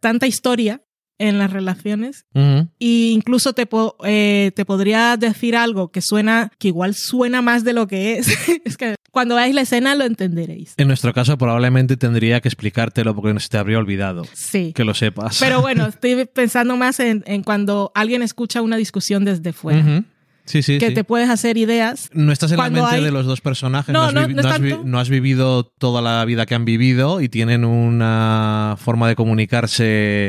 tanta 0.00 0.26
historia 0.26 0.82
en 1.18 1.38
las 1.38 1.52
relaciones 1.52 2.26
y 2.78 3.12
incluso 3.12 3.52
te, 3.52 3.68
eh, 4.04 4.52
te 4.54 4.64
podría 4.64 5.16
decir 5.16 5.56
algo 5.56 5.90
que 5.90 6.00
suena, 6.02 6.52
que 6.58 6.68
igual 6.68 6.94
suena 6.94 7.42
más 7.42 7.64
de 7.64 7.72
lo 7.72 7.86
que 7.86 8.18
es. 8.18 8.28
es 8.64 8.76
que 8.76 8.96
cuando 9.10 9.36
veáis 9.36 9.54
la 9.54 9.62
escena 9.62 9.94
lo 9.94 10.04
entenderéis. 10.04 10.74
En 10.76 10.88
nuestro 10.88 11.12
caso 11.12 11.38
probablemente 11.38 11.96
tendría 11.96 12.40
que 12.40 12.48
explicártelo 12.48 13.14
porque 13.14 13.38
se 13.40 13.48
te 13.48 13.58
habría 13.58 13.78
olvidado. 13.78 14.24
Sí. 14.34 14.72
Que 14.74 14.84
lo 14.84 14.94
sepas. 14.94 15.38
Pero 15.40 15.60
bueno, 15.60 15.86
estoy 15.88 16.26
pensando 16.26 16.76
más 16.76 17.00
en, 17.00 17.24
en 17.26 17.42
cuando 17.42 17.92
alguien 17.94 18.22
escucha 18.22 18.62
una 18.62 18.76
discusión 18.76 19.24
desde 19.24 19.52
fuera. 19.52 20.04
Sí, 20.46 20.62
sí, 20.62 20.78
que 20.78 20.88
sí. 20.88 20.94
te 20.94 21.04
puedes 21.04 21.28
hacer 21.28 21.56
ideas. 21.58 22.08
No 22.12 22.32
estás 22.32 22.50
en 22.52 22.58
la 22.58 22.70
mente 22.70 22.88
hay- 22.96 23.04
de 23.04 23.10
los 23.10 23.26
dos 23.26 23.40
personajes, 23.40 23.92
No, 23.92 24.10
no, 24.12 24.20
has, 24.20 24.28
no, 24.28 24.48
has 24.48 24.84
no 24.84 24.98
has 24.98 25.08
vivido 25.10 25.64
toda 25.64 26.00
la 26.02 26.24
vida 26.24 26.46
que 26.46 26.54
han 26.54 26.64
vivido 26.64 27.20
y 27.20 27.28
tienen 27.28 27.64
una 27.64 28.76
forma 28.78 29.08
de 29.08 29.16
comunicarse 29.16 29.84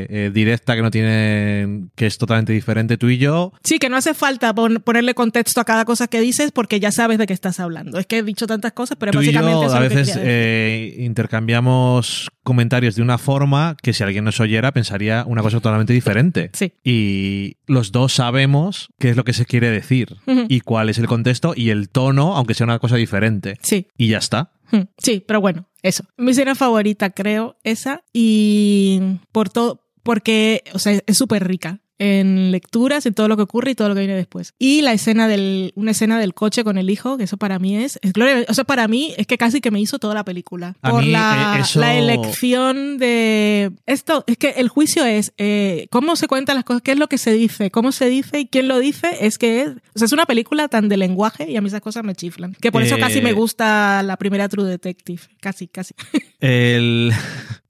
eh, 0.10 0.32
directa 0.34 0.76
que 0.76 0.82
no 0.82 0.92
tienen, 0.92 1.92
que 1.96 2.06
es 2.08 2.18
totalmente 2.18 2.54
diferente 2.54 2.98
tú 2.98 3.10
y 3.10 3.18
yo. 3.18 3.54
Sí, 3.64 3.80
que 3.80 3.90
no 3.90 3.98
hace 3.98 4.14
falta 4.14 4.54
pon- 4.54 4.82
ponerle 4.84 5.14
contexto 5.14 5.62
a 5.62 5.66
cada 5.66 5.86
cosa 5.86 6.08
que 6.08 6.20
dices 6.20 6.52
porque 6.52 6.80
ya 6.80 6.92
sabes 6.92 7.18
de 7.18 7.28
qué 7.28 7.34
estás 7.34 7.60
hablando. 7.60 8.00
Es 8.00 8.06
que 8.08 8.18
he 8.20 8.24
dicho 8.24 8.48
tantas 8.48 8.74
cosas, 8.74 8.98
pero 9.00 9.12
Tú 9.12 9.22
y 9.22 9.28
básicamente 9.28 9.62
yo 9.62 9.66
eso 9.68 9.76
a 9.78 9.82
que 9.88 9.96
veces 9.96 10.18
eh, 10.22 10.96
intercambiamos 11.00 12.30
comentarios 12.44 12.96
de 12.96 13.02
una 13.02 13.18
forma 13.18 13.76
que 13.82 13.94
si 13.94 14.04
alguien 14.04 14.24
nos 14.24 14.40
oyera 14.40 14.72
pensaría 14.72 15.24
una 15.28 15.42
cosa 15.42 15.58
totalmente 15.60 15.94
diferente. 15.94 16.50
Sí. 16.54 16.74
Y 16.84 17.58
los 17.68 17.92
dos 17.92 18.14
sabemos 18.14 18.90
qué 19.00 19.10
es 19.10 19.18
lo 19.18 19.24
que 19.26 19.34
se 19.34 19.46
quiere 19.46 19.70
decir 19.70 20.07
Y 20.48 20.62
cuál 20.62 20.90
es 20.90 20.98
el 20.98 21.08
contexto 21.08 21.54
y 21.56 21.70
el 21.70 21.90
tono, 21.90 22.36
aunque 22.36 22.54
sea 22.54 22.66
una 22.66 22.80
cosa 22.80 22.96
diferente. 22.96 23.58
Sí. 23.62 23.88
Y 23.98 24.10
ya 24.10 24.18
está. 24.18 24.52
Hmm, 24.72 24.82
Sí, 24.98 25.24
pero 25.26 25.40
bueno, 25.42 25.68
eso. 25.82 26.04
Mi 26.18 26.32
escena 26.32 26.56
favorita, 26.56 27.10
creo, 27.12 27.58
esa. 27.64 28.04
Y 28.14 29.00
por 29.32 29.50
todo, 29.50 29.86
porque, 30.04 30.64
o 30.74 30.80
sea, 30.80 31.00
es 31.06 31.18
súper 31.18 31.48
rica 31.48 31.80
en 32.00 32.52
lecturas, 32.52 33.06
en 33.06 33.14
todo 33.14 33.28
lo 33.28 33.36
que 33.38 33.44
ocurre 33.44 33.72
y 33.72 33.76
todo 33.76 33.90
lo 33.90 33.96
que 33.96 34.02
viene 34.02 34.16
después. 34.16 34.54
Y 34.60 34.82
la 34.82 34.94
escena 34.94 35.28
del, 35.28 35.72
una 35.76 35.92
escena 35.92 36.20
del 36.20 36.34
coche 36.34 36.64
con 36.64 36.78
el 36.78 36.90
hijo, 36.90 37.18
que 37.18 37.24
eso 37.24 37.38
para 37.38 37.60
mí 37.60 37.76
es, 37.78 38.00
es 38.02 38.14
gloria. 38.14 38.46
O 38.50 38.54
sea, 38.54 38.64
para 38.64 38.88
mí 38.88 39.14
es 39.18 39.26
que 39.28 39.38
casi 39.38 39.62
que 39.62 39.72
me 39.72 39.80
hizo 39.80 39.98
toda 40.00 40.14
la 40.14 40.24
película. 40.24 40.76
A 40.82 40.92
por 40.92 41.04
mí, 41.04 41.12
la, 41.12 41.56
eh, 41.58 41.62
eso- 41.62 41.80
la 41.80 41.96
elección 41.96 42.98
de 42.98 43.72
esto, 43.86 44.24
es 44.28 44.38
que 44.38 44.50
el 44.58 44.70
juicio 44.70 45.06
es 45.06 45.34
eh, 45.38 45.88
cómo 45.90 46.16
se 46.16 46.28
cuentan 46.28 46.56
las 46.56 46.66
cosas, 46.66 46.82
qué 46.82 46.92
es 46.92 47.00
lo 47.00 47.08
que 47.08 47.18
se 47.18 47.32
dice, 47.34 47.72
cómo 47.72 47.92
se 47.92 48.10
dice 48.10 48.40
y 48.42 48.48
quién 48.48 48.68
lo 48.68 48.80
dice, 48.80 49.08
es 49.22 49.38
que 49.38 49.62
es, 49.62 49.70
o 49.70 50.00
sea, 50.00 50.06
es 50.06 50.12
una 50.14 50.26
película 50.26 50.68
tan 50.68 50.90
de 50.90 50.98
lenguaje 50.98 51.50
y 51.50 51.56
a 51.58 51.62
mí 51.62 51.68
esas 51.68 51.82
cosas 51.82 52.04
me 52.04 52.14
chiflan. 52.16 52.54
Que 52.62 52.72
por 52.72 52.82
eso 52.84 52.96
Eh, 52.96 53.00
casi 53.00 53.22
me 53.22 53.34
gusta 53.34 54.02
la 54.04 54.18
primera 54.18 54.48
True 54.50 54.66
Detective. 54.70 55.22
Casi, 55.40 55.68
casi. 55.68 55.94
El, 56.40 57.12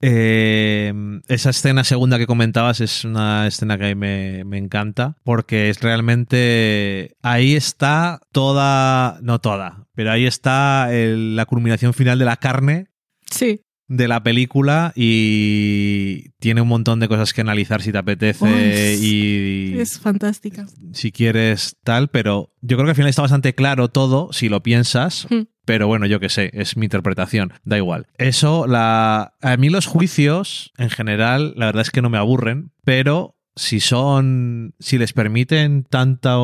esa 1.28 1.50
escena 1.50 1.84
segunda 1.84 2.18
que 2.18 2.26
comentabas 2.26 2.80
es 2.80 3.04
una 3.04 3.46
escena 3.46 3.78
que 3.78 3.84
a 3.86 3.88
mí 3.88 3.96
me, 4.18 4.44
me 4.44 4.58
encanta 4.58 5.16
porque 5.24 5.68
es 5.70 5.80
realmente 5.80 7.16
ahí 7.22 7.54
está 7.54 8.20
toda, 8.32 9.18
no 9.22 9.40
toda, 9.40 9.86
pero 9.94 10.10
ahí 10.10 10.26
está 10.26 10.92
el- 10.94 11.36
la 11.36 11.46
culminación 11.46 11.94
final 11.94 12.18
de 12.18 12.24
la 12.24 12.36
carne 12.36 12.86
Sí. 13.30 13.60
de 13.88 14.08
la 14.08 14.22
película 14.22 14.92
y 14.96 16.30
tiene 16.40 16.60
un 16.60 16.68
montón 16.68 17.00
de 17.00 17.08
cosas 17.08 17.32
que 17.32 17.40
analizar 17.40 17.80
si 17.82 17.92
te 17.92 17.98
apetece 17.98 18.44
Oh, 18.44 18.48
es- 18.48 19.02
y 19.02 19.74
Es 19.78 19.98
fantástica. 20.00 20.66
si 20.92 21.12
quieres 21.12 21.76
tal, 21.84 22.08
pero 22.08 22.52
yo 22.60 22.76
creo 22.76 22.86
que 22.86 22.90
al 22.90 22.96
final 22.96 23.08
está 23.10 23.22
bastante 23.22 23.54
claro 23.54 23.88
todo 23.88 24.32
si 24.32 24.48
lo 24.48 24.62
piensas. 24.62 25.26
Hmm. 25.30 25.42
Pero 25.64 25.86
bueno, 25.86 26.06
yo 26.06 26.18
qué 26.18 26.30
sé, 26.30 26.50
es 26.54 26.78
mi 26.78 26.86
interpretación, 26.86 27.52
da 27.62 27.76
igual. 27.76 28.06
Eso, 28.16 28.66
la, 28.66 29.34
a 29.42 29.56
mí 29.58 29.68
los 29.68 29.84
juicios, 29.84 30.72
en 30.78 30.88
general, 30.88 31.52
la 31.56 31.66
verdad 31.66 31.82
es 31.82 31.90
que 31.90 32.00
no 32.00 32.08
me 32.08 32.16
aburren, 32.16 32.70
pero 32.84 33.36
si 33.58 33.80
son, 33.80 34.74
si 34.78 34.98
les 34.98 35.12
permiten 35.12 35.82
tanta, 35.82 36.36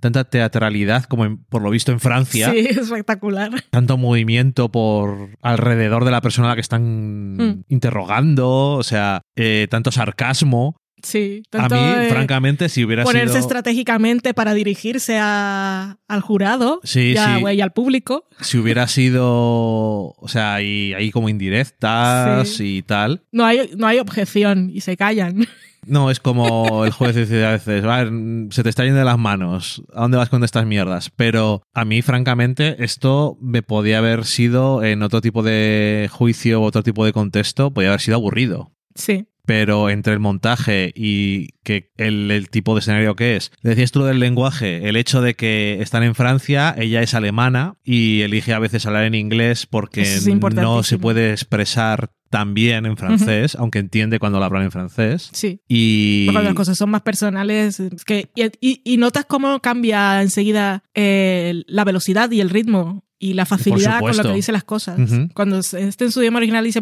tanta 0.00 0.24
teatralidad 0.24 1.04
como 1.04 1.26
en- 1.26 1.36
por 1.44 1.60
lo 1.60 1.68
visto 1.70 1.92
en 1.92 2.00
Francia, 2.00 2.50
Sí, 2.50 2.58
es 2.70 2.76
espectacular. 2.78 3.50
tanto 3.70 3.98
movimiento 3.98 4.70
por 4.70 5.30
alrededor 5.42 6.04
de 6.06 6.10
la 6.12 6.22
persona 6.22 6.48
a 6.48 6.50
la 6.52 6.54
que 6.54 6.62
están 6.62 7.36
Mm. 7.36 7.64
interrogando, 7.68 8.48
o 8.74 8.82
sea, 8.82 9.20
eh, 9.36 9.66
tanto 9.70 9.92
sarcasmo. 9.92 10.76
Sí. 11.02 11.42
A 11.52 11.68
Tanto 11.68 11.74
mí, 11.76 11.82
de 12.04 12.08
francamente, 12.08 12.68
si 12.70 12.82
hubiera 12.82 13.04
ponerse 13.04 13.34
sido... 13.34 13.40
estratégicamente 13.40 14.32
para 14.32 14.54
dirigirse 14.54 15.18
a- 15.20 15.98
al 16.08 16.20
jurado 16.22 16.80
Sí, 16.84 17.12
y, 17.12 17.16
a- 17.18 17.36
sí. 17.36 17.44
y 17.54 17.60
al 17.60 17.72
público. 17.72 18.24
si 18.40 18.56
hubiera 18.56 18.88
sido, 18.88 19.26
o 19.28 20.26
sea, 20.26 20.54
ahí, 20.54 20.94
ahí 20.94 21.10
como 21.10 21.28
indirectas 21.28 22.48
Sí. 22.48 22.78
y 22.78 22.82
tal. 22.82 23.22
No 23.30 23.44
hay, 23.44 23.70
no 23.76 23.86
hay 23.86 23.98
objeción 23.98 24.70
y 24.72 24.80
se 24.80 24.96
callan. 24.96 25.46
No, 25.86 26.10
es 26.10 26.18
como 26.18 26.84
el 26.84 26.90
juez 26.90 27.14
dice 27.14 27.46
a 27.46 27.52
veces, 27.52 27.84
"A 27.84 28.02
ver, 28.02 28.12
se 28.50 28.62
te 28.64 28.68
está 28.68 28.82
yendo 28.84 28.98
de 28.98 29.04
las 29.04 29.18
manos, 29.18 29.82
¿a 29.94 30.02
dónde 30.02 30.16
vas 30.16 30.28
con 30.28 30.42
estas 30.42 30.66
mierdas? 30.66 31.10
Pero 31.14 31.62
a 31.72 31.84
mí, 31.84 32.02
francamente, 32.02 32.82
esto 32.84 33.38
me 33.40 33.62
podía 33.62 33.98
haber 33.98 34.24
sido 34.24 34.82
en 34.82 35.02
otro 35.02 35.20
tipo 35.20 35.42
de 35.44 36.08
juicio, 36.12 36.60
otro 36.62 36.82
tipo 36.82 37.04
de 37.04 37.12
contexto, 37.12 37.70
podía 37.70 37.90
haber 37.90 38.00
sido 38.00 38.16
aburrido. 38.16 38.72
Sí. 38.96 39.26
Pero 39.46 39.88
entre 39.90 40.12
el 40.12 40.18
montaje 40.20 40.92
y 40.94 41.48
que 41.62 41.90
el, 41.96 42.30
el 42.30 42.50
tipo 42.50 42.74
de 42.74 42.80
escenario 42.80 43.16
que 43.16 43.36
es, 43.36 43.52
decías 43.62 43.92
tú 43.92 44.00
lo 44.00 44.06
del 44.06 44.18
lenguaje, 44.20 44.88
el 44.88 44.96
hecho 44.96 45.22
de 45.22 45.34
que 45.34 45.80
están 45.80 46.02
en 46.02 46.14
Francia, 46.14 46.74
ella 46.76 47.00
es 47.02 47.14
alemana 47.14 47.76
y 47.84 48.22
elige 48.22 48.52
a 48.52 48.58
veces 48.58 48.84
hablar 48.86 49.04
en 49.04 49.14
inglés 49.14 49.66
porque 49.66 50.02
es 50.02 50.24
no 50.66 50.82
se 50.82 50.98
puede 50.98 51.30
expresar 51.32 52.10
tan 52.28 52.54
bien 52.54 52.86
en 52.86 52.96
francés, 52.96 53.54
aunque 53.54 53.78
entiende 53.78 54.18
cuando 54.18 54.40
lo 54.40 54.44
hablan 54.44 54.64
en 54.64 54.72
francés. 54.72 55.30
Sí. 55.32 55.60
Y 55.68 56.24
Cuando 56.26 56.42
las 56.42 56.54
cosas 56.54 56.76
son 56.76 56.90
más 56.90 57.02
personales, 57.02 57.78
es 57.78 58.04
que, 58.04 58.30
y, 58.34 58.44
y- 58.60 58.80
y 58.84 58.96
notas 58.96 59.24
cómo 59.26 59.60
cambia 59.60 60.20
enseguida 60.22 60.82
eh, 60.94 61.62
la 61.68 61.84
velocidad 61.84 62.28
y 62.32 62.40
el 62.40 62.50
ritmo 62.50 63.04
y 63.18 63.32
la 63.34 63.46
facilidad 63.46 64.00
con 64.00 64.10
supuesto. 64.12 64.30
que 64.30 64.36
dice 64.36 64.52
las 64.52 64.64
cosas. 64.64 64.98
Ujú. 64.98 65.28
Cuando 65.34 65.58
esté 65.58 66.04
en 66.04 66.12
su 66.12 66.20
idioma 66.20 66.38
original 66.38 66.64
dice... 66.64 66.80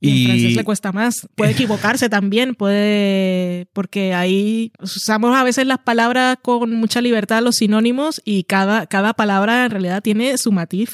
Y, 0.00 0.08
Y- 0.08 0.22
en 0.22 0.26
francés 0.28 0.56
le 0.56 0.64
cuesta 0.64 0.92
más. 0.92 1.28
Puede 1.34 1.52
equivocarse 1.52 2.08
también, 2.08 2.54
puede... 2.54 3.66
Porque 3.72 4.14
ahí 4.14 4.72
usamos 4.80 5.36
a 5.36 5.44
veces 5.44 5.66
las 5.66 5.78
palabras 5.78 6.38
con 6.42 6.72
mucha 6.74 7.00
libertad, 7.00 7.42
los 7.42 7.56
sinónimos, 7.56 8.20
y 8.24 8.44
cada, 8.44 8.86
cada 8.86 9.14
palabra 9.14 9.64
en 9.64 9.70
realidad 9.70 10.02
tiene 10.02 10.36
su 10.38 10.52
matiz. 10.52 10.90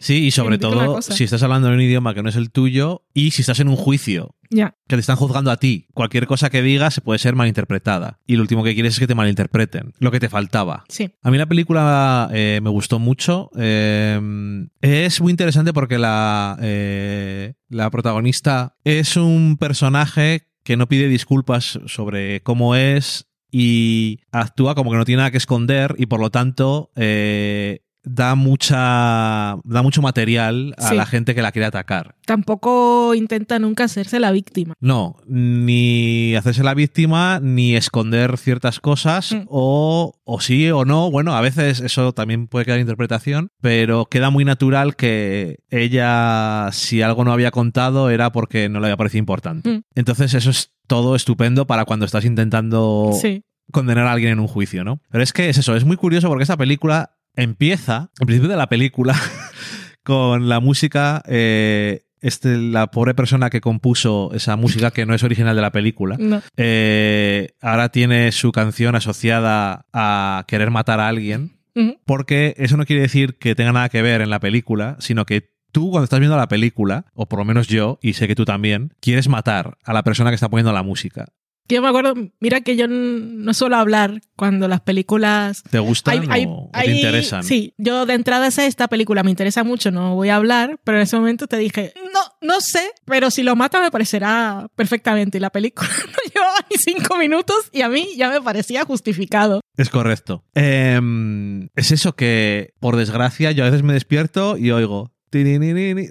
sí, 0.00 0.26
y 0.26 0.30
sobre 0.38 0.58
todo 0.58 1.02
si 1.02 1.24
estás 1.24 1.42
hablando 1.42 1.68
en 1.68 1.74
un 1.74 1.80
idioma 1.80 2.14
que 2.14 2.22
no 2.22 2.28
es 2.28 2.36
el 2.36 2.50
tuyo 2.50 3.02
y 3.14 3.32
si 3.32 3.42
estás 3.42 3.60
en 3.60 3.68
un 3.68 3.76
juicio 3.76 4.34
que 4.50 4.96
te 4.96 5.00
están 5.00 5.16
juzgando 5.16 5.50
a 5.50 5.56
ti. 5.56 5.86
Cualquier 5.94 6.26
cosa 6.26 6.50
que 6.50 6.62
digas 6.62 6.94
se 6.94 7.00
puede 7.00 7.18
ser 7.18 7.34
malinterpretada. 7.34 8.20
Y 8.26 8.36
lo 8.36 8.42
último 8.42 8.64
que 8.64 8.74
quieres 8.74 8.94
es 8.94 8.98
que 8.98 9.06
te 9.06 9.14
malinterpreten. 9.14 9.92
Lo 9.98 10.10
que 10.10 10.20
te 10.20 10.28
faltaba. 10.28 10.84
Sí. 10.88 11.10
A 11.22 11.30
mí 11.30 11.38
la 11.38 11.46
película 11.46 12.30
eh, 12.32 12.60
me 12.62 12.70
gustó 12.70 12.98
mucho. 12.98 13.50
Eh, 13.56 14.66
es 14.80 15.20
muy 15.20 15.30
interesante 15.30 15.72
porque 15.72 15.98
la, 15.98 16.58
eh, 16.60 17.54
la 17.68 17.90
protagonista 17.90 18.76
es 18.84 19.16
un 19.16 19.56
personaje 19.58 20.48
que 20.64 20.76
no 20.76 20.88
pide 20.88 21.08
disculpas 21.08 21.80
sobre 21.86 22.42
cómo 22.42 22.74
es 22.74 23.28
y 23.50 24.20
actúa 24.30 24.74
como 24.74 24.90
que 24.90 24.98
no 24.98 25.04
tiene 25.04 25.18
nada 25.18 25.30
que 25.30 25.38
esconder 25.38 25.94
y 25.98 26.06
por 26.06 26.20
lo 26.20 26.30
tanto 26.30 26.90
eh, 26.96 27.80
da 28.10 28.34
mucha 28.34 29.56
da 29.64 29.82
mucho 29.82 30.02
material 30.02 30.74
a 30.78 30.88
Sí. 30.88 30.94
la 30.96 31.06
gente 31.06 31.34
que 31.34 31.42
la 31.42 31.52
quiere 31.52 31.66
atacar. 31.66 32.14
Tampoco 32.26 33.14
intenta 33.14 33.58
nunca 33.58 33.84
hacerse 33.84 34.18
la 34.20 34.30
víctima. 34.32 34.74
No, 34.80 35.16
ni 35.26 36.34
hacerse 36.36 36.62
la 36.62 36.74
víctima, 36.74 37.40
ni 37.42 37.74
esconder 37.76 38.36
ciertas 38.38 38.80
cosas, 38.80 39.32
Mm. 39.32 39.42
o, 39.48 40.14
o 40.24 40.40
sí 40.40 40.70
o 40.70 40.84
no. 40.84 41.10
Bueno, 41.10 41.34
a 41.34 41.40
veces 41.40 41.80
eso 41.80 42.12
también 42.12 42.46
puede 42.46 42.64
quedar 42.64 42.80
interpretación, 42.80 43.50
pero 43.60 44.06
queda 44.06 44.30
muy 44.30 44.44
natural 44.44 44.96
que 44.96 45.58
ella, 45.70 46.68
si 46.72 47.02
algo 47.02 47.24
no 47.24 47.32
había 47.32 47.50
contado, 47.50 48.10
era 48.10 48.30
porque 48.32 48.68
no 48.68 48.80
le 48.80 48.86
había 48.86 48.96
parecido 48.96 49.20
importante. 49.20 49.68
Mm. 49.70 49.82
Entonces, 49.94 50.34
eso 50.34 50.50
es 50.50 50.72
todo 50.86 51.14
estupendo 51.16 51.66
para 51.66 51.84
cuando 51.84 52.06
estás 52.06 52.24
intentando 52.24 53.10
Sí. 53.20 53.44
condenar 53.72 54.06
a 54.06 54.12
alguien 54.12 54.32
en 54.32 54.40
un 54.40 54.46
juicio, 54.48 54.84
¿no? 54.84 55.00
Pero 55.10 55.22
es 55.22 55.32
que 55.32 55.48
es 55.50 55.58
eso, 55.58 55.76
es 55.76 55.84
muy 55.84 55.96
curioso 55.96 56.28
porque 56.28 56.42
esta 56.42 56.56
película 56.56 57.14
empieza, 57.42 58.10
al 58.20 58.26
principio 58.26 58.50
de 58.50 58.56
la 58.56 58.68
película, 58.68 59.14
con 60.02 60.48
la 60.48 60.60
música. 60.60 61.22
eh, 61.26 62.02
este, 62.20 62.56
la 62.58 62.88
pobre 62.88 63.14
persona 63.14 63.48
que 63.48 63.60
compuso 63.60 64.32
esa 64.34 64.56
música 64.56 64.90
que 64.90 65.06
no 65.06 65.14
es 65.14 65.22
original 65.22 65.54
de 65.54 65.62
la 65.62 65.70
película, 65.70 66.16
No. 66.18 66.42
eh, 66.56 67.50
ahora 67.60 67.90
tiene 67.90 68.32
su 68.32 68.50
canción 68.50 68.96
asociada 68.96 69.86
a 69.92 70.44
querer 70.48 70.72
matar 70.72 70.98
a 70.98 71.06
alguien, 71.06 71.52
porque 72.06 72.54
eso 72.58 72.76
no 72.76 72.86
quiere 72.86 73.02
decir 73.02 73.38
que 73.38 73.54
tenga 73.54 73.72
nada 73.72 73.88
que 73.88 74.02
ver 74.02 74.20
en 74.20 74.30
la 74.30 74.40
película, 74.40 74.96
sino 74.98 75.24
que 75.26 75.52
tú 75.70 75.92
cuando 75.92 76.02
estás 76.04 76.18
viendo 76.18 76.36
la 76.36 76.48
película, 76.48 77.04
o 77.14 77.28
por 77.28 77.38
lo 77.38 77.44
menos 77.44 77.68
yo, 77.68 78.00
y 78.02 78.14
sé 78.14 78.26
que 78.26 78.34
tú 78.34 78.44
también, 78.44 78.94
quieres 79.00 79.28
matar 79.28 79.78
a 79.84 79.92
la 79.92 80.02
persona 80.02 80.30
que 80.30 80.34
está 80.34 80.48
poniendo 80.48 80.72
la 80.72 80.82
música. 80.82 81.26
Yo 81.68 81.82
me 81.82 81.88
acuerdo, 81.88 82.14
mira 82.40 82.60
que 82.62 82.76
yo 82.76 82.86
no 82.88 83.52
suelo 83.54 83.76
hablar 83.76 84.20
cuando 84.36 84.68
las 84.68 84.80
películas... 84.80 85.62
¿Te 85.70 85.78
gustan 85.78 86.20
Hay- 86.20 86.26
hay- 86.30 86.44
o, 86.48 86.70
hay- 86.72 86.86
te 86.86 86.92
interesan? 86.96 87.44
Sí, 87.44 87.74
yo 87.76 88.06
de 88.06 88.14
entrada 88.14 88.50
sé, 88.50 88.66
esta 88.66 88.88
película 88.88 89.22
me 89.22 89.30
interesa 89.30 89.64
mucho, 89.64 89.90
no 89.90 90.14
voy 90.14 90.30
a 90.30 90.36
hablar, 90.36 90.78
pero 90.84 90.96
en 90.98 91.02
ese 91.02 91.16
momento 91.16 91.46
te 91.46 91.58
dije, 91.58 91.92
no, 92.14 92.20
no 92.40 92.60
sé, 92.60 92.90
pero 93.04 93.30
si 93.30 93.42
lo 93.42 93.54
mata 93.56 93.80
me 93.82 93.90
parecerá 93.90 94.66
perfectamente. 94.76 95.38
Y 95.38 95.40
la 95.40 95.50
película 95.50 95.88
no 96.06 96.32
llevaba 96.34 96.58
ni 96.70 96.76
cinco 96.78 97.16
minutos 97.18 97.56
y 97.72 97.82
a 97.82 97.88
mí 97.88 98.08
ya 98.16 98.30
me 98.30 98.40
parecía 98.40 98.84
justificado. 98.84 99.60
Es 99.76 99.90
correcto. 99.90 100.44
Em, 100.54 101.68
es 101.76 101.90
eso 101.92 102.16
que, 102.16 102.72
por 102.80 102.96
desgracia, 102.96 103.52
yo 103.52 103.64
a 103.64 103.66
veces 103.70 103.82
me 103.82 103.92
despierto 103.92 104.56
y 104.56 104.70
oigo 104.70 105.12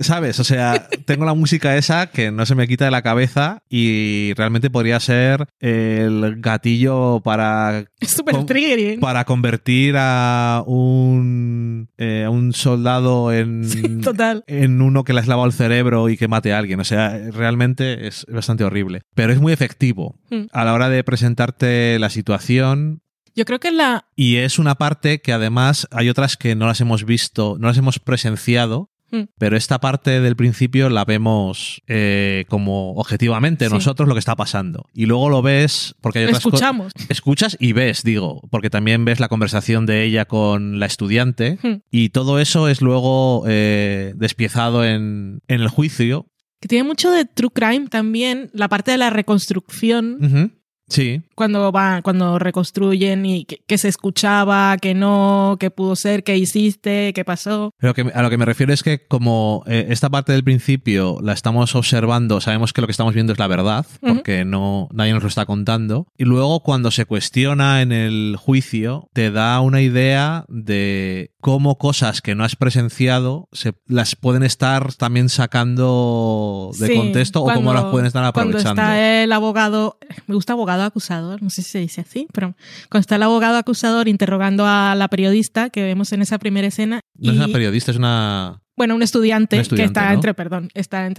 ¿Sabes? 0.01 0.39
O 0.39 0.43
sea, 0.43 0.87
tengo 1.05 1.25
la 1.25 1.33
música 1.33 1.75
esa 1.77 2.07
que 2.07 2.31
no 2.31 2.45
se 2.45 2.55
me 2.55 2.67
quita 2.67 2.85
de 2.85 2.91
la 2.91 3.01
cabeza 3.01 3.63
y 3.69 4.33
realmente 4.35 4.69
podría 4.69 4.99
ser 4.99 5.47
el 5.59 6.35
gatillo 6.39 7.21
para. 7.21 7.85
Super 8.01 8.45
triggering. 8.45 8.99
Para 8.99 9.25
convertir 9.25 9.95
a 9.97 10.63
un, 10.65 11.89
eh, 11.97 12.27
un 12.29 12.53
soldado 12.53 13.31
en. 13.31 14.01
total. 14.03 14.43
En 14.47 14.81
uno 14.81 15.03
que 15.03 15.13
le 15.13 15.19
has 15.19 15.27
lavado 15.27 15.47
el 15.47 15.53
cerebro 15.53 16.09
y 16.09 16.17
que 16.17 16.27
mate 16.27 16.53
a 16.53 16.57
alguien. 16.57 16.79
O 16.79 16.85
sea, 16.85 17.17
realmente 17.31 18.07
es 18.07 18.25
bastante 18.29 18.63
horrible. 18.63 19.01
Pero 19.15 19.33
es 19.33 19.39
muy 19.39 19.53
efectivo. 19.53 20.19
Hmm. 20.29 20.45
A 20.51 20.65
la 20.65 20.73
hora 20.73 20.89
de 20.89 21.03
presentarte 21.03 21.99
la 21.99 22.09
situación, 22.09 23.01
yo 23.37 23.45
creo 23.45 23.59
que 23.59 23.71
la... 23.71 24.07
Y 24.15 24.37
es 24.37 24.57
una 24.57 24.73
parte 24.73 25.21
que 25.21 25.31
además 25.31 25.87
hay 25.91 26.09
otras 26.09 26.37
que 26.37 26.55
no 26.55 26.65
las 26.65 26.81
hemos 26.81 27.05
visto, 27.05 27.57
no 27.59 27.67
las 27.67 27.77
hemos 27.77 27.99
presenciado, 27.99 28.89
hmm. 29.11 29.23
pero 29.37 29.57
esta 29.57 29.79
parte 29.79 30.21
del 30.21 30.35
principio 30.35 30.89
la 30.89 31.05
vemos 31.05 31.81
eh, 31.87 32.45
como 32.49 32.93
objetivamente 32.93 33.69
nosotros 33.69 34.07
lo 34.07 34.15
que 34.15 34.19
está 34.19 34.35
pasando. 34.35 34.85
Y 34.93 35.05
luego 35.05 35.29
lo 35.29 35.41
ves 35.41 35.95
porque 36.01 36.19
hay 36.19 36.25
otras 36.25 36.39
Escuchamos. 36.39 36.93
Escuchas 37.09 37.57
y 37.59 37.73
ves, 37.73 38.03
digo, 38.03 38.41
porque 38.49 38.69
también 38.69 39.05
ves 39.05 39.19
la 39.19 39.27
conversación 39.27 39.85
de 39.85 40.03
ella 40.03 40.25
con 40.25 40.79
la 40.79 40.85
estudiante 40.85 41.59
hmm. 41.61 41.81
y 41.91 42.09
todo 42.09 42.39
eso 42.39 42.67
es 42.67 42.81
luego 42.81 43.43
eh, 43.47 44.13
despiezado 44.15 44.85
en, 44.85 45.41
en, 45.47 45.61
el 45.61 45.67
juicio. 45.67 46.27
Que 46.59 46.67
tiene 46.67 46.87
mucho 46.87 47.11
de 47.11 47.25
true 47.25 47.51
crime 47.53 47.87
también, 47.87 48.49
la 48.53 48.67
parte 48.67 48.91
de 48.91 48.97
la 48.97 49.09
reconstrucción. 49.09 50.57
Sí. 50.87 51.21
Cuando 51.35 51.71
van, 51.71 52.01
cuando 52.01 52.39
reconstruyen 52.39 53.25
y 53.25 53.45
que, 53.45 53.77
se 53.77 53.89
escuchaba, 53.89 54.77
que 54.77 54.93
no, 54.93 55.57
que 55.59 55.69
pudo 55.69 55.95
ser, 55.95 56.23
que 56.23 56.37
hiciste, 56.37 57.11
qué 57.13 57.25
pasó. 57.25 57.71
Pero 57.77 57.93
que, 57.93 58.01
a 58.13 58.21
lo 58.21 58.29
que 58.29 58.37
me 58.37 58.45
refiero 58.45 58.73
es 58.73 58.83
que 58.83 59.05
como 59.05 59.63
eh, 59.67 59.87
esta 59.89 60.09
parte 60.09 60.31
del 60.31 60.43
principio 60.43 61.19
la 61.21 61.33
estamos 61.33 61.75
observando, 61.75 62.39
sabemos 62.39 62.71
que 62.71 62.81
lo 62.81 62.87
que 62.87 62.91
estamos 62.91 63.13
viendo 63.13 63.33
es 63.33 63.39
la 63.39 63.47
verdad, 63.47 63.85
porque 64.01 64.45
no, 64.45 64.87
nadie 64.93 65.13
nos 65.13 65.23
lo 65.23 65.29
está 65.29 65.45
contando. 65.45 66.07
Y 66.17 66.23
luego 66.23 66.61
cuando 66.61 66.91
se 66.91 67.05
cuestiona 67.05 67.81
en 67.81 67.91
el 67.91 68.37
juicio, 68.39 69.09
te 69.13 69.29
da 69.29 69.59
una 69.59 69.81
idea 69.81 70.45
de 70.47 71.31
cómo 71.41 71.77
cosas 71.77 72.21
que 72.21 72.35
no 72.35 72.43
has 72.43 72.55
presenciado 72.55 73.49
se, 73.51 73.73
las 73.87 74.15
pueden 74.15 74.43
estar 74.43 74.93
también 74.93 75.29
sacando 75.29 76.71
de 76.79 76.95
contexto 76.95 77.43
o 77.43 77.53
cómo 77.53 77.73
las 77.73 77.85
pueden 77.85 78.07
estar 78.07 78.23
aprovechando. 78.23 78.63
Cuando 78.63 78.81
está 78.81 79.23
el 79.23 79.31
abogado, 79.31 79.97
me 80.27 80.35
gusta 80.35 80.53
abogado 80.53 80.76
acusador, 80.83 81.41
no 81.41 81.49
sé 81.49 81.61
si 81.61 81.71
se 81.71 81.79
dice 81.79 82.01
así, 82.01 82.27
pero 82.33 82.55
cuando 82.89 83.01
está 83.01 83.15
el 83.15 83.23
abogado 83.23 83.57
acusador 83.57 84.07
interrogando 84.07 84.65
a 84.65 84.95
la 84.95 85.07
periodista 85.07 85.69
que 85.69 85.83
vemos 85.83 86.11
en 86.13 86.21
esa 86.21 86.39
primera 86.39 86.67
escena. 86.67 87.01
No 87.15 87.31
es 87.31 87.37
una 87.37 87.47
periodista, 87.47 87.91
es 87.91 87.97
una 87.97 88.61
bueno, 88.77 88.95
un 88.95 89.01
estudiante, 89.01 89.61
que 89.63 89.83
está 89.83 90.13
entre, 90.13 90.35
perdón, 90.35 90.69
está 90.75 91.09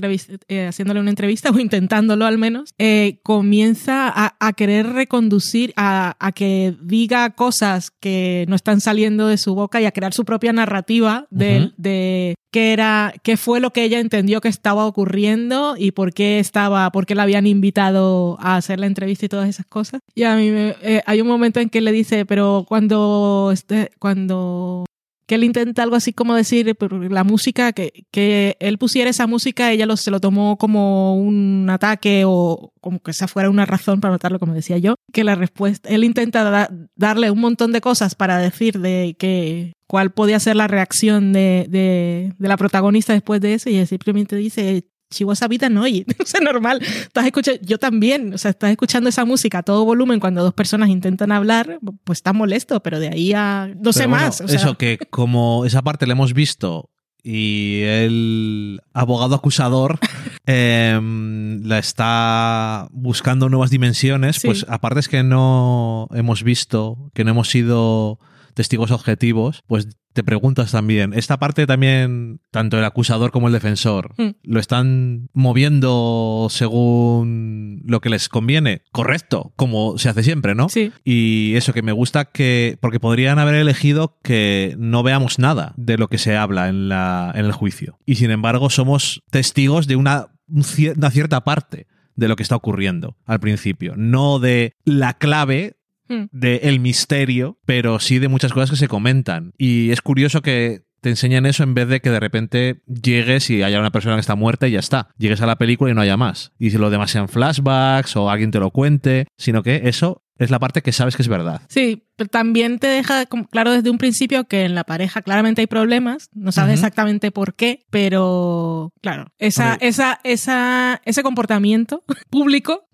eh, 0.49 0.67
haciéndole 0.67 1.01
una 1.01 1.11
entrevista 1.11 1.51
o 1.55 1.59
intentándolo 1.59 2.25
al 2.25 2.39
menos, 2.39 2.73
eh, 2.79 3.19
comienza 3.25 4.13
a, 4.15 4.53
querer 4.53 4.87
reconducir, 4.87 5.73
a, 5.77 6.15
que 6.35 6.75
diga 6.81 7.31
cosas 7.31 7.91
que 7.91 8.47
no 8.49 8.55
están 8.55 8.81
saliendo 8.81 9.27
de 9.27 9.39
su 9.39 9.55
boca 9.55 9.81
y 9.81 9.87
a 9.87 9.93
crear 9.93 10.15
su 10.15 10.25
propia 10.25 10.53
narrativa 10.53 11.27
de, 11.31 11.73
de 11.77 12.37
qué 12.51 12.73
era, 12.73 13.13
qué 13.23 13.37
fue 13.37 13.61
lo 13.61 13.73
que 13.73 13.83
ella 13.83 14.01
entendió 14.01 14.41
que 14.41 14.49
estaba 14.49 14.87
ocurriendo 14.87 15.75
y 15.77 15.91
por 15.91 16.13
qué 16.13 16.39
estaba, 16.39 16.91
por 16.91 17.07
qué 17.07 17.15
la 17.15 17.25
habían 17.25 17.47
invitado 17.47 18.39
a 18.41 18.57
hacer 18.57 18.81
la 18.81 18.87
entrevista 18.87 19.27
y 19.27 19.29
todas 19.29 19.49
esas 19.49 19.67
cosas. 19.67 20.01
Y 20.15 20.23
a 20.23 20.37
mí 20.37 20.51
me, 20.51 20.77
eh, 20.83 21.03
hay 21.07 21.21
un 21.21 21.29
momento 21.29 21.61
en 21.61 21.71
que 21.71 21.81
le 21.81 21.93
dice, 21.93 22.25
pero 22.25 22.65
cuando, 22.69 23.51
este, 23.53 23.91
cuando 23.99 24.85
que 25.29 25.35
él 25.35 25.45
intenta 25.45 25.83
algo 25.83 25.95
así 25.95 26.15
como 26.15 26.35
decir, 26.35 26.75
la 27.11 27.23
música, 27.23 27.75
que, 27.75 28.07
que 28.11 28.57
él 28.61 28.79
pusiera 28.79 29.11
esa 29.11 29.27
música, 29.27 29.71
ella 29.71 29.85
lo, 29.85 29.99
se 29.99 30.11
lo 30.11 30.21
tomó 30.21 30.57
como 30.57 31.17
un 31.17 31.69
ataque 31.69 32.23
o 32.27 32.73
como 32.81 33.01
que 33.01 33.11
esa 33.11 33.29
fuera 33.29 33.51
una 33.51 33.67
razón 33.67 34.01
para 34.01 34.13
matarlo, 34.13 34.39
como 34.39 34.55
decía 34.55 34.79
yo, 34.79 34.95
que 35.13 35.25
la 35.25 35.35
respuesta, 35.35 35.87
él 35.91 36.05
intenta 36.05 36.71
darle 36.97 37.31
un 37.31 37.41
montón 37.41 37.73
de 37.73 37.83
cosas 37.83 38.15
para 38.15 38.39
decir 38.39 38.81
de 38.81 39.17
que 39.19 39.75
cuál 39.87 40.13
podía 40.13 40.41
ser 40.41 40.57
la 40.57 40.67
reacción 40.67 41.35
de, 41.35 41.67
de, 41.69 42.33
de 42.39 42.49
la 42.49 42.57
protagonista 42.57 43.13
después 43.13 43.43
de 43.43 43.53
eso 43.53 43.69
y 43.69 43.77
él 43.77 43.87
simplemente 43.87 44.35
dice, 44.35 44.87
si 45.11 45.25
vos 45.25 45.41
vida 45.49 45.69
no 45.69 45.83
oye, 45.83 46.05
o 46.23 46.27
sea, 46.27 46.41
normal, 46.41 46.83
estás 46.83 47.27
escuchando, 47.27 47.61
yo 47.63 47.79
también, 47.79 48.35
o 48.35 48.39
sea, 48.39 48.51
estás 48.51 48.71
escuchando 48.71 49.09
esa 49.09 49.25
música 49.25 49.59
a 49.59 49.63
todo 49.63 49.85
volumen 49.85 50.21
cuando 50.21 50.43
dos 50.43 50.55
personas 50.55 50.89
intentan 50.89 51.33
hablar, 51.33 51.79
pues 52.05 52.19
está 52.19 52.33
molesto, 52.33 52.83
pero 52.83 53.01
de 53.01 53.09
ahí 53.09 53.33
a 53.33 53.71
no 53.81 53.93
sé 53.93 54.07
más. 54.07 54.41
eso 54.41 54.77
que 54.77 54.99
como 55.11 55.65
esa 55.65 55.83
parte 55.83 56.07
la 56.07 56.13
hemos 56.13 56.35
visto 56.35 56.91
y 57.23 57.83
el 57.83 58.81
abogado 58.93 59.35
acusador 59.35 59.99
em, 60.47 61.63
la 61.65 61.79
está 61.79 62.89
buscando 62.91 63.49
nuevas 63.49 63.71
dimensiones, 63.71 64.41
pues 64.45 64.67
aparte 64.69 65.01
es 65.01 65.09
que 65.09 65.23
no 65.23 66.09
hemos 66.13 66.43
visto, 66.43 67.11
que 67.15 67.25
no 67.25 67.31
hemos 67.31 67.49
sido 67.49 68.19
testigos 68.59 68.91
objetivos, 68.91 69.63
pues 69.69 69.87
te 70.15 70.25
preguntas 70.25 70.73
también, 70.73 71.15
esta 71.15 71.39
parte 71.39 71.65
también, 71.65 72.41
tanto 72.51 72.77
el 72.77 72.85
acusador 72.85 73.31
como 73.31 73.47
el 73.47 73.53
defensor, 73.53 74.15
hmm. 74.19 74.31
¿lo 74.43 74.59
están 74.59 75.29
moviendo 75.33 76.49
según 76.51 77.83
lo 77.87 78.01
que 78.01 78.11
les 78.11 78.29
conviene? 78.29 78.83
Correcto, 78.91 79.53
como 79.55 79.97
se 79.97 80.09
hace 80.09 80.25
siempre, 80.25 80.57
¿no? 80.57 80.69
Sí. 80.69 80.91
Y 81.05 81.55
eso 81.55 81.73
que 81.73 81.83
me 81.83 81.93
gusta 81.93 82.25
que, 82.25 82.79
porque 82.81 82.99
podrían 82.99 83.39
haber 83.39 83.55
elegido 83.55 84.19
que 84.25 84.75
no 84.77 85.05
veamos 85.05 85.39
nada 85.39 85.73
de 85.77 85.97
lo 85.99 86.09
que 86.09 86.19
se 86.19 86.37
habla 86.37 86.69
en, 86.69 86.89
la, 86.89 87.31
en 87.37 87.45
el 87.45 87.53
juicio. 87.53 88.01
Y 88.05 88.17
sin 88.17 88.33
embargo 88.33 88.71
somos 88.71 89.23
testigos 89.31 89.87
de 89.87 89.95
una, 89.95 90.33
una 90.49 91.11
cierta 91.13 91.45
parte 91.45 91.87
de 92.17 92.27
lo 92.27 92.35
que 92.35 92.43
está 92.43 92.57
ocurriendo 92.57 93.17
al 93.25 93.39
principio, 93.39 93.95
no 93.97 94.41
de 94.41 94.75
la 94.85 95.15
clave 95.15 95.78
Hmm. 96.09 96.25
de 96.33 96.57
el 96.65 96.81
misterio, 96.81 97.59
pero 97.67 97.99
sí 98.01 98.19
de 98.19 98.29
muchas 98.29 98.53
cosas 98.53 98.71
que 98.71 98.77
se 98.77 98.89
comentan. 98.89 99.53
Y 99.59 99.91
es 99.91 100.01
curioso 100.01 100.43
que 100.43 100.83
te 101.01 101.11
enseñan 101.11 101.47
eso 101.47 101.63
en 101.63 101.75
vez 101.75 101.89
de 101.89 102.01
que 102.01 102.11
de 102.11 102.21
repente 102.21 102.77
llegues 102.87 103.51
y 103.51 103.63
haya 103.63 103.79
una 103.81 103.91
persona 103.91 104.17
que 104.17 104.21
está 104.21 104.35
muerta 104.35 104.69
y 104.69 104.73
ya 104.73 104.81
está. 104.81 105.09
Llegues 105.19 105.41
a 105.41 105.47
la 105.47 105.57
película 105.57 105.91
y 105.91 105.95
no 105.95 106.01
haya 106.01 106.17
más. 106.17 106.53
Y 106.59 106.71
si 106.71 106.79
lo 106.79 106.91
demás 106.91 107.11
sean 107.11 107.29
flashbacks 107.29 108.17
o 108.17 108.31
alguien 108.31 108.51
te 108.51 108.61
lo 108.61 108.71
cuente, 108.71 109.27
sino 109.37 109.63
que 109.63 109.83
eso 109.85 110.23
es 110.39 110.51
la 110.51 110.59
parte 110.59 110.83
que 110.83 110.93
sabes 110.93 111.17
que 111.17 111.23
es 111.23 111.29
verdad. 111.29 111.63
Sí, 111.69 112.05
pero 112.17 112.31
también 112.31 112.79
te 112.79 112.87
deja 112.87 113.27
claro 113.51 113.73
desde 113.73 113.91
un 113.91 113.99
principio 113.99 114.45
que 114.45 114.65
en 114.65 114.75
la 114.75 114.85
pareja 114.85 115.21
claramente 115.23 115.61
hay 115.61 115.67
problemas, 115.67 116.31
no 116.33 116.53
sabes 116.53 116.75
exactamente 116.75 117.33
por 117.33 117.55
qué, 117.55 117.81
pero 117.91 118.93
claro, 119.03 119.33
esa, 119.39 119.77
esa, 119.81 120.21
esa, 120.23 121.03
ese 121.05 121.23
comportamiento 121.23 122.05
público, 122.31 122.89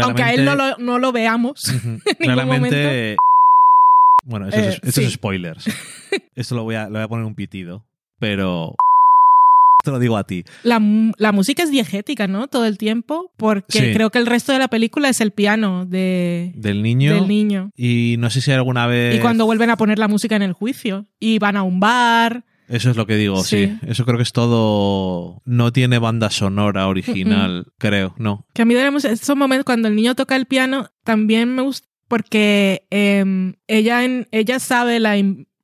aunque 0.00 0.22
a 0.22 0.32
él 0.32 0.44
no 0.44 0.54
lo, 0.54 0.76
no 0.78 0.98
lo 0.98 1.12
veamos, 1.12 1.68
en 1.84 2.00
claramente, 2.18 3.16
Bueno, 4.24 4.48
eso, 4.48 4.58
es, 4.58 4.80
eso 4.82 5.00
es 5.00 5.12
spoilers. 5.12 5.64
Esto 6.34 6.54
lo 6.54 6.64
voy, 6.64 6.74
a, 6.74 6.84
lo 6.84 6.92
voy 6.92 7.02
a 7.02 7.08
poner 7.08 7.24
un 7.24 7.34
pitido, 7.34 7.86
pero 8.18 8.74
te 9.84 9.90
lo 9.90 9.98
digo 9.98 10.16
a 10.16 10.24
ti. 10.24 10.44
La, 10.62 10.78
música 10.80 11.62
es 11.62 11.70
diegética, 11.70 12.26
¿no? 12.26 12.48
Todo 12.48 12.66
el 12.66 12.78
tiempo, 12.78 13.32
porque 13.36 13.92
creo 13.92 14.10
que 14.10 14.18
el 14.18 14.26
resto 14.26 14.52
de 14.52 14.58
la 14.58 14.68
película 14.68 15.08
es 15.08 15.20
el 15.20 15.30
piano 15.30 15.86
de, 15.86 16.52
del 16.54 16.82
niño. 16.82 17.14
Del 17.14 17.28
niño. 17.28 17.72
Y 17.76 18.16
no 18.18 18.30
sé 18.30 18.40
si 18.40 18.52
alguna 18.52 18.86
vez... 18.86 19.16
Y 19.16 19.20
cuando 19.20 19.46
vuelven 19.46 19.70
a 19.70 19.76
poner 19.76 19.98
la 19.98 20.08
música 20.08 20.36
en 20.36 20.42
el 20.42 20.52
juicio. 20.52 21.06
Y 21.18 21.38
van 21.38 21.56
a 21.56 21.62
un 21.62 21.80
bar. 21.80 22.44
Eso 22.68 22.88
es 22.88 22.96
lo 22.96 23.04
que 23.06 23.16
digo, 23.16 23.42
sí. 23.42 23.76
Eso 23.86 24.04
creo 24.04 24.16
que 24.16 24.22
es 24.22 24.32
todo. 24.32 25.42
No 25.44 25.72
tiene 25.72 25.98
banda 25.98 26.30
sonora 26.30 26.86
original, 26.86 27.66
creo, 27.78 28.14
no. 28.16 28.46
Que 28.54 28.62
a 28.62 28.64
mí 28.64 28.74
de 28.74 28.86
esos 28.86 29.36
momentos 29.36 29.64
cuando 29.64 29.88
el 29.88 29.96
niño 29.96 30.14
toca 30.14 30.36
el 30.36 30.46
piano 30.46 30.88
también 31.04 31.52
me 31.52 31.62
gusta 31.62 31.89
porque 32.10 32.82
em, 32.90 33.54
ella, 33.68 34.04
en, 34.04 34.26
ella 34.32 34.58
sabe 34.58 34.98
la, 34.98 35.14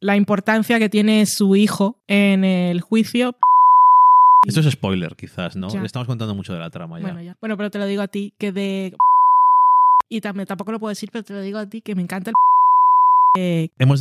la 0.01 0.17
importancia 0.17 0.79
que 0.79 0.89
tiene 0.89 1.27
su 1.27 1.57
hijo 1.57 1.99
en 2.07 2.45
el 2.45 2.81
juicio. 2.81 3.37
Esto 4.47 4.61
es 4.61 4.71
spoiler, 4.71 5.17
quizás, 5.17 5.57
¿no? 5.57 5.69
Le 5.69 5.85
estamos 5.85 6.07
contando 6.07 6.37
mucho 6.37 6.53
de 6.53 6.61
la 6.61 6.71
trama 6.71 7.01
ya. 7.01 7.03
Bueno, 7.03 7.21
ya. 7.21 7.37
Bueno, 7.41 7.57
pero 7.57 7.69
te 7.71 7.81
lo 7.81 7.87
digo 7.87 8.01
a 8.01 8.07
ti, 8.07 8.33
que 8.39 8.53
de... 8.53 8.97
Y 10.09 10.21
también, 10.21 10.47
tampoco 10.47 10.71
lo 10.71 10.79
puedo 10.79 10.91
decir, 10.91 11.11
pero 11.13 11.25
te 11.25 11.35
lo 11.35 11.41
digo 11.41 11.59
a 11.59 11.69
ti, 11.69 11.81
que 11.81 11.97
me 11.97 12.03
encanta 12.03 12.31
el... 12.31 12.35
Hemos 13.81 14.01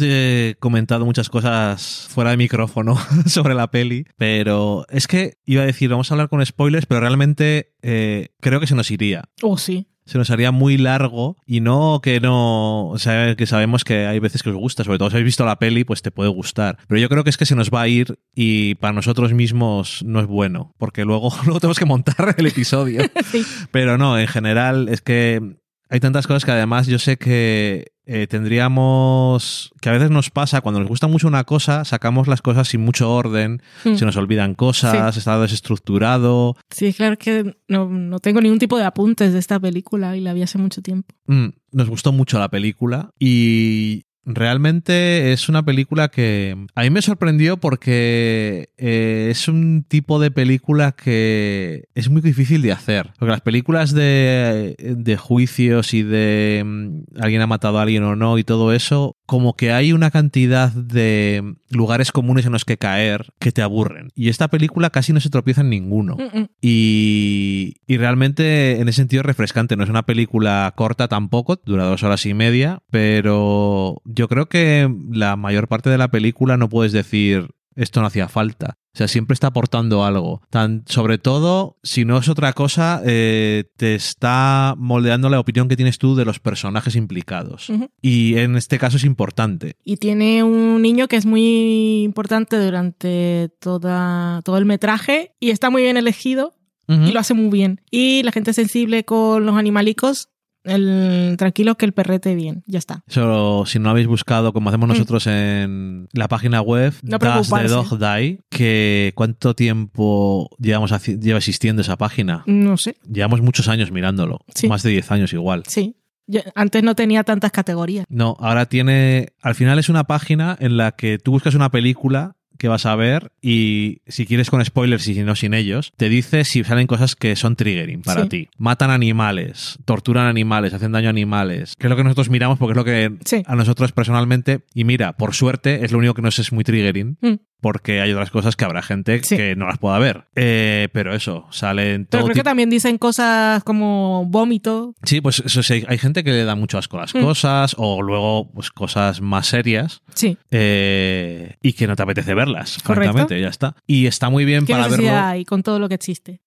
comentado 0.59 1.03
muchas 1.03 1.29
cosas 1.29 2.07
fuera 2.11 2.29
de 2.29 2.37
micrófono 2.37 2.95
sobre 3.25 3.55
la 3.55 3.71
peli, 3.71 4.05
pero 4.19 4.85
es 4.89 5.07
que 5.07 5.33
iba 5.47 5.63
a 5.63 5.65
decir, 5.65 5.89
vamos 5.89 6.11
a 6.11 6.13
hablar 6.13 6.29
con 6.29 6.45
spoilers, 6.45 6.85
pero 6.85 7.01
realmente 7.01 7.69
eh, 7.81 8.27
creo 8.39 8.59
que 8.59 8.67
se 8.67 8.75
nos 8.75 8.91
iría. 8.91 9.23
Oh, 9.41 9.57
sí 9.57 9.87
se 10.05 10.17
nos 10.17 10.29
haría 10.29 10.51
muy 10.51 10.77
largo 10.77 11.37
y 11.45 11.61
no 11.61 11.99
que 12.01 12.19
no, 12.19 12.89
o 12.89 12.97
sea, 12.97 13.35
que 13.35 13.45
sabemos 13.45 13.83
que 13.83 14.05
hay 14.05 14.19
veces 14.19 14.43
que 14.43 14.49
os 14.49 14.55
gusta, 14.55 14.83
sobre 14.83 14.97
todo 14.97 15.09
si 15.09 15.15
habéis 15.15 15.25
visto 15.25 15.45
la 15.45 15.59
peli, 15.59 15.83
pues 15.83 16.01
te 16.01 16.11
puede 16.11 16.29
gustar. 16.29 16.77
Pero 16.87 17.01
yo 17.01 17.09
creo 17.09 17.23
que 17.23 17.29
es 17.29 17.37
que 17.37 17.45
se 17.45 17.55
nos 17.55 17.71
va 17.71 17.81
a 17.81 17.87
ir 17.87 18.19
y 18.33 18.75
para 18.75 18.93
nosotros 18.93 19.33
mismos 19.33 20.03
no 20.05 20.19
es 20.19 20.27
bueno, 20.27 20.73
porque 20.77 21.05
luego, 21.05 21.31
luego 21.45 21.59
tenemos 21.59 21.79
que 21.79 21.85
montar 21.85 22.35
el 22.37 22.45
episodio. 22.45 23.01
Pero 23.71 23.97
no, 23.97 24.19
en 24.19 24.27
general 24.27 24.89
es 24.89 25.01
que 25.01 25.57
Hay 25.89 25.99
tantas 25.99 26.27
cosas 26.27 26.45
que 26.45 26.51
además 26.51 26.87
yo 26.87 26.97
sé 26.99 27.17
que 27.17 27.91
eh, 28.07 28.27
tendríamos 28.27 29.71
que 29.81 29.89
a 29.89 29.93
veces 29.93 30.11
nos 30.11 30.29
pasa 30.29 30.61
cuando 30.61 30.79
nos 30.79 30.89
gusta 30.89 31.07
mucho 31.07 31.27
una 31.27 31.43
cosa 31.43 31.85
sacamos 31.85 32.27
las 32.27 32.41
cosas 32.41 32.67
sin 32.67 32.81
mucho 32.81 33.11
orden 33.11 33.61
Hmm. 33.83 33.95
se 33.95 34.05
nos 34.05 34.15
olvidan 34.15 34.53
cosas 34.53 35.17
está 35.17 35.39
desestructurado 35.39 36.55
Sí, 36.69 36.93
claro 36.93 37.17
que 37.17 37.55
no, 37.67 37.87
no 37.89 38.19
tengo 38.19 38.41
ningún 38.41 38.59
tipo 38.59 38.77
de 38.77 38.85
apuntes 38.85 39.33
de 39.33 39.39
esta 39.39 39.59
película 39.59 40.15
y 40.15 40.21
la 40.21 40.33
vi 40.33 40.43
hace 40.43 40.57
mucho 40.57 40.81
tiempo. 40.81 41.13
Mm, 41.27 41.47
nos 41.71 41.89
gustó 41.89 42.11
mucho 42.11 42.37
la 42.39 42.49
película 42.49 43.09
y 43.19 44.04
realmente 44.25 45.31
es 45.31 45.49
una 45.49 45.63
película 45.63 46.09
que 46.09 46.57
a 46.75 46.81
mí 46.81 46.89
me 46.89 47.01
sorprendió 47.01 47.57
porque 47.57 48.69
eh, 48.77 49.27
es 49.29 49.47
un 49.47 49.85
tipo 49.87 50.19
de 50.19 50.31
película 50.31 50.91
que 50.91 51.85
es 51.95 52.09
muy 52.09 52.21
difícil 52.21 52.61
de 52.61 52.71
hacer. 52.71 53.11
Porque 53.19 53.31
las 53.31 53.41
películas 53.41 53.93
de, 53.93 54.75
de 54.79 55.17
juicios 55.17 55.93
y 55.93 56.03
de 56.03 56.63
mm, 56.65 57.21
alguien 57.21 57.41
ha 57.41 57.47
matado 57.47 57.79
a 57.79 57.83
alguien 57.83 58.03
o 58.03 58.15
no 58.15 58.37
y 58.37 58.43
todo 58.43 58.73
eso, 58.73 59.17
como 59.25 59.55
que 59.55 59.71
hay 59.71 59.93
una 59.93 60.11
cantidad 60.11 60.71
de 60.71 61.55
lugares 61.69 62.11
comunes 62.11 62.45
en 62.45 62.51
los 62.51 62.65
que 62.65 62.77
caer 62.77 63.33
que 63.39 63.51
te 63.51 63.61
aburren. 63.61 64.09
Y 64.15 64.29
esta 64.29 64.47
película 64.47 64.89
casi 64.89 65.13
no 65.13 65.19
se 65.19 65.29
tropieza 65.29 65.61
en 65.61 65.69
ninguno. 65.69 66.15
Mm, 66.15 66.39
mm. 66.39 66.49
Y, 66.61 67.75
y 67.87 67.97
realmente 67.97 68.79
en 68.79 68.89
ese 68.89 68.97
sentido 68.97 69.21
es 69.21 69.25
refrescante. 69.25 69.75
No 69.75 69.83
es 69.83 69.89
una 69.89 70.03
película 70.03 70.73
corta 70.75 71.07
tampoco, 71.07 71.59
dura 71.63 71.85
dos 71.85 72.03
horas 72.03 72.25
y 72.25 72.33
media, 72.33 72.81
pero 72.89 74.01
yo 74.15 74.27
creo 74.27 74.47
que 74.47 74.89
la 75.11 75.35
mayor 75.35 75.67
parte 75.67 75.89
de 75.89 75.97
la 75.97 76.09
película 76.09 76.57
no 76.57 76.69
puedes 76.69 76.91
decir 76.91 77.49
esto 77.75 78.01
no 78.01 78.07
hacía 78.07 78.27
falta. 78.29 78.77
O 78.93 78.97
sea, 78.97 79.09
siempre 79.09 79.33
está 79.33 79.47
aportando 79.47 80.05
algo. 80.05 80.41
Tan, 80.49 80.83
sobre 80.87 81.17
todo, 81.17 81.77
si 81.83 82.05
no 82.05 82.17
es 82.17 82.29
otra 82.29 82.53
cosa, 82.53 83.01
eh, 83.05 83.65
te 83.75 83.93
está 83.95 84.75
moldeando 84.77 85.29
la 85.29 85.39
opinión 85.39 85.67
que 85.67 85.75
tienes 85.75 85.97
tú 85.97 86.15
de 86.15 86.23
los 86.23 86.39
personajes 86.39 86.95
implicados. 86.95 87.69
Y 88.01 88.37
en 88.37 88.55
este 88.55 88.79
caso 88.79 88.95
es 88.95 89.03
importante. 89.03 89.75
Y 89.83 89.97
tiene 89.97 90.43
un 90.43 90.81
niño 90.81 91.09
que 91.09 91.17
es 91.17 91.25
muy 91.25 92.03
importante 92.03 92.57
durante 92.57 93.49
toda, 93.59 94.41
todo 94.45 94.57
el 94.57 94.65
metraje 94.65 95.33
y 95.41 95.49
está 95.49 95.69
muy 95.69 95.83
bien 95.83 95.97
elegido 95.97 96.53
y 96.87 97.11
lo 97.11 97.19
hace 97.19 97.33
muy 97.33 97.49
bien. 97.49 97.81
Y 97.89 98.23
la 98.23 98.31
gente 98.31 98.53
sensible 98.53 99.03
con 99.05 99.45
los 99.45 99.55
animalicos, 99.55 100.29
el, 100.65 101.35
tranquilo 101.37 101.75
que 101.75 101.85
el 101.85 101.93
perrete 101.93 102.35
bien, 102.35 102.63
ya 102.67 102.79
está. 102.79 103.03
Eso, 103.07 103.65
si 103.65 103.79
no 103.79 103.89
habéis 103.89 104.07
buscado, 104.07 104.51
como 104.53 104.69
hacemos 104.69 104.89
nosotros 104.89 105.27
en 105.27 106.07
la 106.13 106.27
página 106.27 106.61
web, 106.61 106.93
Mm. 107.03 107.09
No 107.09 107.17
Does 107.19 107.49
the. 107.49 107.67
Dog 107.67 107.99
Die, 107.99 108.39
que 108.49 109.11
cuánto 109.15 109.55
tiempo 109.55 110.49
llevamos 110.59 110.91
lleva 111.19 111.37
existiendo 111.37 111.81
esa 111.81 111.97
página. 111.97 112.43
No 112.45 112.77
sé, 112.77 112.97
Llevamos 113.11 113.41
muchos 113.41 113.67
años 113.67 113.91
mirándolo, 113.91 114.39
Sí. 114.53 114.67
más 114.67 114.83
de 114.83 114.91
10 114.91 115.11
años 115.11 115.33
igual. 115.33 115.63
sí. 115.67 115.95
Yo- 116.27 116.41
antes 116.55 116.81
no 116.81 116.95
tenía 116.95 117.23
tantas 117.23 117.51
categorías. 117.51 118.07
No, 118.09 118.35
ahora 118.39 118.65
tiene, 118.65 119.33
al 119.43 119.53
final 119.53 119.77
es 119.77 119.89
una 119.89 120.05
página 120.05 120.57
en 120.59 120.75
la 120.75 120.93
que 120.93 121.19
tú 121.19 121.29
buscas 121.29 121.53
una 121.53 121.69
película 121.69 122.34
que 122.57 122.67
vas 122.67 122.85
a 122.85 122.95
ver 122.95 123.31
y 123.41 123.99
si 124.07 124.25
quieres 124.25 124.49
con 124.49 124.63
spoilers 124.63 125.07
y 125.07 125.13
si 125.15 125.23
no 125.23 125.35
sin 125.35 125.53
ellos, 125.53 125.91
te 125.97 126.09
dice 126.09 126.43
si 126.45 126.63
salen 126.63 126.87
cosas 126.87 127.15
que 127.15 127.35
son 127.35 127.55
triggering 127.55 128.01
para 128.01 128.23
Sí. 128.23 128.29
ti. 128.29 128.47
Matan 128.57 128.91
animales, 128.91 129.77
torturan 129.85 130.27
animales, 130.27 130.73
hacen 130.73 130.91
daño 130.91 131.07
a 131.07 131.09
animales, 131.11 131.75
que 131.77 131.87
es 131.87 131.89
lo 131.89 131.95
que 131.95 132.03
nosotros 132.03 132.29
miramos 132.29 132.57
porque 132.59 132.71
es 132.73 132.77
lo 132.77 132.83
que 132.85 133.11
Sí. 133.25 133.43
a 133.45 133.55
nosotros 133.55 133.91
personalmente, 133.91 134.61
y 134.73 134.83
mira, 134.83 135.13
por 135.13 135.33
suerte 135.33 135.83
es 135.85 135.91
lo 135.91 135.97
único 135.97 136.13
que 136.13 136.21
nos 136.21 136.39
es 136.39 136.51
muy 136.51 136.63
triggering, 136.63 137.17
Mm. 137.21 137.33
Porque 137.65 137.99
hay 137.99 138.11
otras 138.11 138.29
cosas 138.29 138.55
que 138.55 138.63
habrá 138.63 138.83
gente 138.83 139.23
Sí. 139.23 139.37
que 139.37 139.55
no 139.55 139.65
las 139.65 139.79
pueda 139.79 139.97
ver. 139.97 140.25
Eh, 140.35 140.87
pero 140.93 141.15
eso, 141.15 141.47
salen 141.49 142.05
Pero 142.05 142.21
todo 142.21 142.23
creo 142.25 142.35
que 142.35 142.43
también 142.43 142.69
dicen 142.69 142.99
cosas 142.99 143.63
como 143.63 144.23
vómito. 144.27 144.93
Sí, 145.01 145.19
pues 145.19 145.39
eso 145.43 145.63
sí, 145.63 145.83
hay 145.87 145.97
gente 145.97 146.23
que 146.23 146.29
le 146.29 146.43
da 146.45 146.53
mucho 146.53 146.77
asco 146.77 146.99
a 146.99 147.01
las 147.01 147.15
Mm. 147.15 147.21
cosas 147.23 147.75
o 147.79 148.03
luego 148.03 148.51
pues 148.53 148.69
cosas 148.69 149.19
más 149.19 149.47
serias 149.47 150.03
Sí. 150.13 150.37
eh, 150.51 151.55
y 151.63 151.73
que 151.73 151.87
no 151.87 151.95
te 151.95 152.03
apetece 152.03 152.35
verlas, 152.35 152.77
Correcto. 152.83 153.13
francamente, 153.13 153.41
ya 153.41 153.47
está. 153.49 153.75
Y 153.87 154.05
está 154.05 154.29
muy 154.29 154.45
bien 154.45 154.67
¿Qué 154.67 154.73
para 154.73 154.87
verlo. 154.87 155.09
hay 155.11 155.43
con 155.43 155.63
todo 155.63 155.79
lo 155.79 155.89
que 155.89 155.95
existe? 155.95 156.41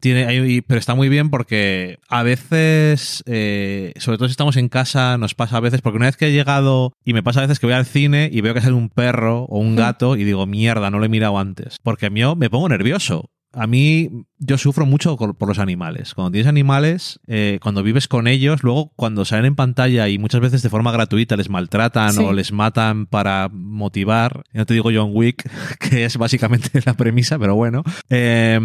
Tiene, 0.00 0.26
hay- 0.26 0.60
pero 0.62 0.78
está 0.78 0.94
muy 0.94 1.08
bien 1.08 1.30
porque 1.30 1.98
a 2.08 2.22
veces, 2.22 3.22
eh, 3.26 3.92
sobre 3.96 4.18
todo 4.18 4.28
si 4.28 4.32
estamos 4.32 4.56
en 4.56 4.68
casa, 4.68 5.18
nos 5.18 5.34
pasa 5.34 5.56
a 5.56 5.60
veces, 5.60 5.80
porque 5.82 5.96
una 5.96 6.06
vez 6.06 6.16
que 6.16 6.26
he 6.28 6.32
llegado, 6.32 6.92
y 7.04 7.12
me 7.12 7.22
pasa 7.22 7.40
a 7.40 7.42
veces 7.42 7.58
que 7.58 7.66
voy 7.66 7.74
al 7.74 7.86
cine 7.86 8.28
y 8.32 8.40
veo 8.40 8.54
que 8.54 8.60
sale 8.60 8.74
un 8.74 8.88
perro 8.90 9.44
o 9.44 9.58
un 9.58 9.76
gato 9.76 10.16
y 10.16 10.24
digo, 10.24 10.46
mierda, 10.46 10.90
no 10.90 10.98
lo 10.98 11.04
he 11.04 11.08
mirado 11.08 11.38
antes. 11.38 11.76
Porque 11.82 12.06
a 12.06 12.10
mí 12.10 12.20
me 12.36 12.50
pongo 12.50 12.68
nervioso. 12.68 13.30
A 13.52 13.66
mí, 13.66 14.10
yo 14.38 14.58
sufro 14.58 14.86
mucho 14.86 15.16
por 15.16 15.48
los 15.48 15.58
animales. 15.58 16.14
Cuando 16.14 16.30
tienes 16.32 16.46
animales, 16.48 17.20
eh, 17.26 17.58
cuando 17.62 17.82
vives 17.82 18.08
con 18.08 18.26
ellos, 18.26 18.62
luego 18.62 18.92
cuando 18.96 19.24
salen 19.24 19.46
en 19.46 19.54
pantalla 19.56 20.08
y 20.08 20.18
muchas 20.18 20.40
veces 20.40 20.62
de 20.62 20.68
forma 20.70 20.92
gratuita 20.92 21.36
les 21.36 21.48
maltratan 21.48 22.12
Sí. 22.12 22.22
o 22.22 22.32
les 22.32 22.52
matan 22.52 23.06
para 23.06 23.48
motivar, 23.52 24.44
no 24.52 24.66
te 24.66 24.74
digo 24.74 24.90
John 24.94 25.10
Wick, 25.12 25.48
que 25.80 26.04
es 26.04 26.16
básicamente 26.16 26.80
la 26.84 26.94
premisa, 26.94 27.38
pero 27.38 27.54
bueno. 27.54 27.82
Eh, 28.10 28.58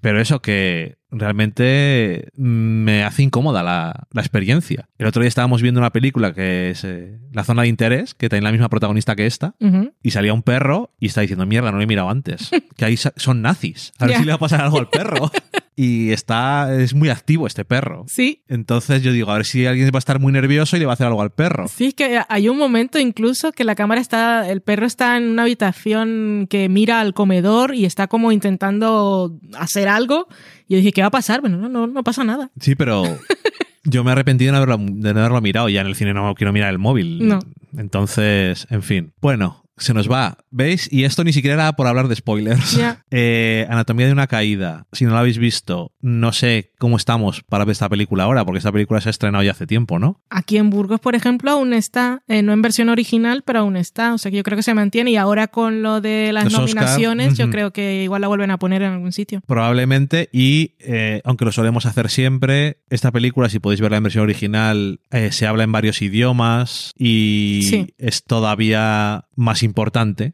pero 0.00 0.20
eso 0.20 0.40
que 0.40 0.96
realmente 1.10 2.28
me 2.34 3.02
hace 3.02 3.22
incómoda 3.22 3.62
la, 3.62 4.06
la 4.12 4.20
experiencia. 4.20 4.88
El 4.98 5.06
otro 5.06 5.22
día 5.22 5.28
estábamos 5.28 5.62
viendo 5.62 5.80
una 5.80 5.90
película 5.90 6.34
que 6.34 6.70
es 6.70 6.84
eh, 6.84 7.18
La 7.32 7.44
Zona 7.44 7.62
de 7.62 7.68
Interés, 7.68 8.14
que 8.14 8.28
tiene 8.28 8.44
la 8.44 8.52
misma 8.52 8.68
protagonista 8.68 9.16
que 9.16 9.26
esta, 9.26 9.54
y 10.02 10.10
salía 10.10 10.34
un 10.34 10.42
perro 10.42 10.94
y 11.00 11.06
está 11.06 11.22
diciendo, 11.22 11.46
mierda, 11.46 11.70
no 11.70 11.78
lo 11.78 11.82
he 11.82 11.86
mirado 11.86 12.10
antes. 12.10 12.50
que 12.76 12.84
ahí 12.84 12.96
son 12.96 13.42
nazis. 13.42 13.92
A 13.98 14.06
ver 14.06 14.16
si 14.18 14.24
le 14.24 14.32
va 14.32 14.36
a 14.36 14.38
pasar 14.38 14.60
algo 14.60 14.78
al 14.78 14.88
perro. 14.90 15.17
y 15.76 16.10
está, 16.10 16.74
es 16.74 16.94
muy 16.94 17.08
activo 17.08 17.46
este 17.46 17.64
perro. 17.64 18.04
Sí. 18.08 18.42
Entonces 18.48 19.02
yo 19.02 19.12
digo, 19.12 19.30
a 19.30 19.34
ver 19.34 19.46
si 19.46 19.66
alguien 19.66 19.88
va 19.88 19.96
a 19.96 19.98
estar 19.98 20.18
muy 20.18 20.32
nervioso 20.32 20.76
y 20.76 20.80
le 20.80 20.86
va 20.86 20.92
a 20.92 20.94
hacer 20.94 21.06
algo 21.06 21.22
al 21.22 21.30
perro. 21.30 21.68
Sí, 21.68 21.86
es 21.86 21.94
que 21.94 22.20
hay 22.28 22.48
un 22.48 22.58
momento 22.58 22.98
incluso 22.98 23.52
que 23.52 23.64
la 23.64 23.74
cámara 23.74 24.00
está, 24.00 24.50
el 24.50 24.60
perro 24.60 24.86
está 24.86 25.16
en 25.16 25.28
una 25.28 25.42
habitación 25.42 26.46
que 26.50 26.68
mira 26.68 27.00
al 27.00 27.14
comedor 27.14 27.74
y 27.74 27.84
está 27.84 28.08
como 28.08 28.32
intentando 28.32 29.38
hacer 29.56 29.88
algo. 29.88 30.26
Y 30.66 30.74
yo 30.74 30.78
dije, 30.78 30.92
¿qué 30.92 31.00
va 31.02 31.08
a 31.08 31.12
pasar? 31.12 31.40
Bueno, 31.40 31.56
no, 31.56 31.68
no, 31.68 31.86
no 31.86 32.04
pasa 32.04 32.24
nada. 32.24 32.50
Sí, 32.60 32.74
pero 32.74 33.04
yo 33.84 34.04
me 34.04 34.12
arrepentí 34.12 34.46
de 34.46 34.52
no 34.52 34.58
haberlo, 34.58 34.78
de 34.78 35.14
no 35.14 35.20
haberlo 35.20 35.40
mirado. 35.40 35.68
Ya 35.68 35.80
en 35.80 35.86
el 35.86 35.94
cine 35.94 36.12
no 36.12 36.34
quiero 36.34 36.52
mirar 36.52 36.70
el 36.70 36.78
móvil. 36.78 37.26
No. 37.26 37.38
Entonces, 37.76 38.66
en 38.70 38.82
fin. 38.82 39.12
Bueno, 39.20 39.64
se 39.78 39.94
nos 39.94 40.10
va. 40.10 40.38
¿Veis? 40.50 40.88
Y 40.92 41.04
esto 41.04 41.24
ni 41.24 41.32
siquiera 41.32 41.54
era 41.54 41.72
por 41.74 41.86
hablar 41.86 42.08
de 42.08 42.16
spoilers. 42.16 42.72
Ya. 42.76 43.04
Eh, 43.10 43.66
Anatomía 43.70 44.06
de 44.06 44.12
una 44.12 44.26
caída. 44.26 44.86
Si 44.92 45.04
no 45.04 45.12
la 45.12 45.20
habéis 45.20 45.38
visto, 45.38 45.92
no 46.00 46.32
sé 46.32 46.72
cómo 46.78 46.96
estamos 46.96 47.42
para 47.48 47.64
ver 47.64 47.72
esta 47.72 47.88
película 47.88 48.24
ahora, 48.24 48.44
porque 48.44 48.58
esta 48.58 48.70
película 48.70 49.00
se 49.00 49.08
ha 49.08 49.10
estrenado 49.10 49.42
ya 49.42 49.52
hace 49.52 49.66
tiempo, 49.66 49.98
¿no? 49.98 50.20
Aquí 50.28 50.58
en 50.58 50.68
Burgos, 50.68 51.00
por 51.00 51.14
ejemplo, 51.14 51.50
aún 51.50 51.72
está, 51.72 52.22
eh, 52.28 52.42
no 52.42 52.52
en 52.52 52.60
versión 52.62 52.90
original, 52.90 53.42
pero 53.44 53.60
aún 53.60 53.76
está. 53.76 54.12
O 54.14 54.18
sea 54.18 54.30
que 54.30 54.36
yo 54.36 54.42
creo 54.42 54.56
que 54.56 54.62
se 54.62 54.74
mantiene. 54.74 55.10
Y 55.12 55.16
ahora 55.16 55.48
con 55.48 55.82
lo 55.82 56.00
de 56.02 56.32
las 56.32 56.44
Los 56.44 56.54
Oscar, 56.54 56.74
nominaciones, 56.84 57.38
yo 57.38 57.44
ujú. 57.46 57.52
creo 57.52 57.72
que 57.72 58.02
igual 58.04 58.20
la 58.20 58.28
vuelven 58.28 58.50
a 58.50 58.58
poner 58.58 58.82
en 58.82 58.92
algún 58.92 59.12
sitio. 59.12 59.40
Probablemente, 59.46 60.28
y 60.32 60.74
eh, 60.80 61.22
aunque 61.24 61.44
lo 61.46 61.52
solemos 61.52 61.86
hacer 61.86 62.10
siempre, 62.10 62.82
esta 62.90 63.10
película, 63.10 63.48
si 63.48 63.58
podéis 63.58 63.80
verla 63.80 63.96
en 63.96 64.02
versión 64.02 64.24
original, 64.24 65.00
eh, 65.10 65.32
se 65.32 65.46
habla 65.46 65.64
en 65.64 65.72
varios 65.72 66.02
idiomas 66.02 66.92
y 66.96 67.62
Sí. 67.68 67.94
es 67.98 68.22
todavía 68.24 69.24
más 69.34 69.62
importante, 69.62 69.67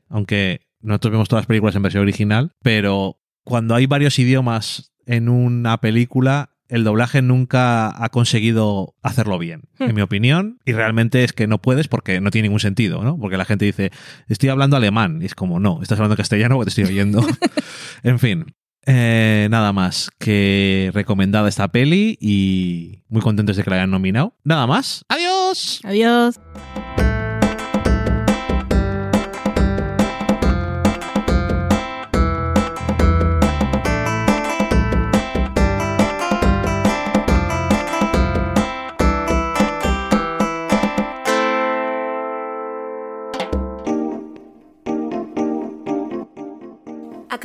aunque 0.09 0.61
nosotros 0.81 1.13
vemos 1.13 1.29
todas 1.29 1.43
las 1.43 1.47
películas 1.47 1.75
en 1.77 1.83
versión 1.83 2.03
original, 2.03 2.53
pero 2.63 3.19
cuando 3.45 3.75
hay 3.75 3.87
varios 3.87 4.19
idiomas 4.19 4.93
en 5.07 5.29
una 5.29 5.79
película, 5.81 6.51
el 6.69 6.83
doblaje 6.85 7.21
nunca 7.23 8.03
ha 8.03 8.09
conseguido 8.09 8.95
hacerlo 9.03 9.39
bien, 9.39 9.63
Hmm. 9.79 9.85
en 9.85 9.95
mi 9.95 10.01
opinión, 10.01 10.59
y 10.65 10.73
realmente 10.73 11.23
es 11.25 11.33
que 11.33 11.47
no 11.47 11.61
puedes 11.61 11.89
porque 11.89 12.21
no 12.21 12.31
tiene 12.31 12.49
ningún 12.49 12.61
sentido, 12.61 13.03
¿no? 13.05 13.19
Porque 13.19 13.37
la 13.37 13.45
gente 13.45 13.67
dice, 13.67 13.93
estoy 14.29 14.49
hablando 14.49 14.77
alemán, 14.77 15.21
y 15.23 15.27
es 15.27 15.35
como, 15.35 15.61
no, 15.61 15.81
estás 15.83 15.99
hablando 15.99 16.17
castellano 16.17 16.57
porque 16.57 16.71
te 16.73 16.81
estoy 16.83 16.95
oyendo. 16.95 17.23
en 18.03 18.19
fin, 18.19 18.47
eh, 18.87 19.47
nada 19.51 19.73
más 19.73 20.11
que 20.19 20.91
recomendada 20.95 21.49
esta 21.49 21.69
peli 21.69 22.19
y 22.21 23.03
muy 23.09 23.21
contentos 23.23 23.57
de 23.57 23.63
que 23.63 23.71
la 23.71 23.77
hayan 23.77 23.91
nominado. 23.91 24.35
Nada 24.45 24.67
más. 24.67 25.05
¡Adiós! 25.09 25.81
Adiós. 25.85 26.39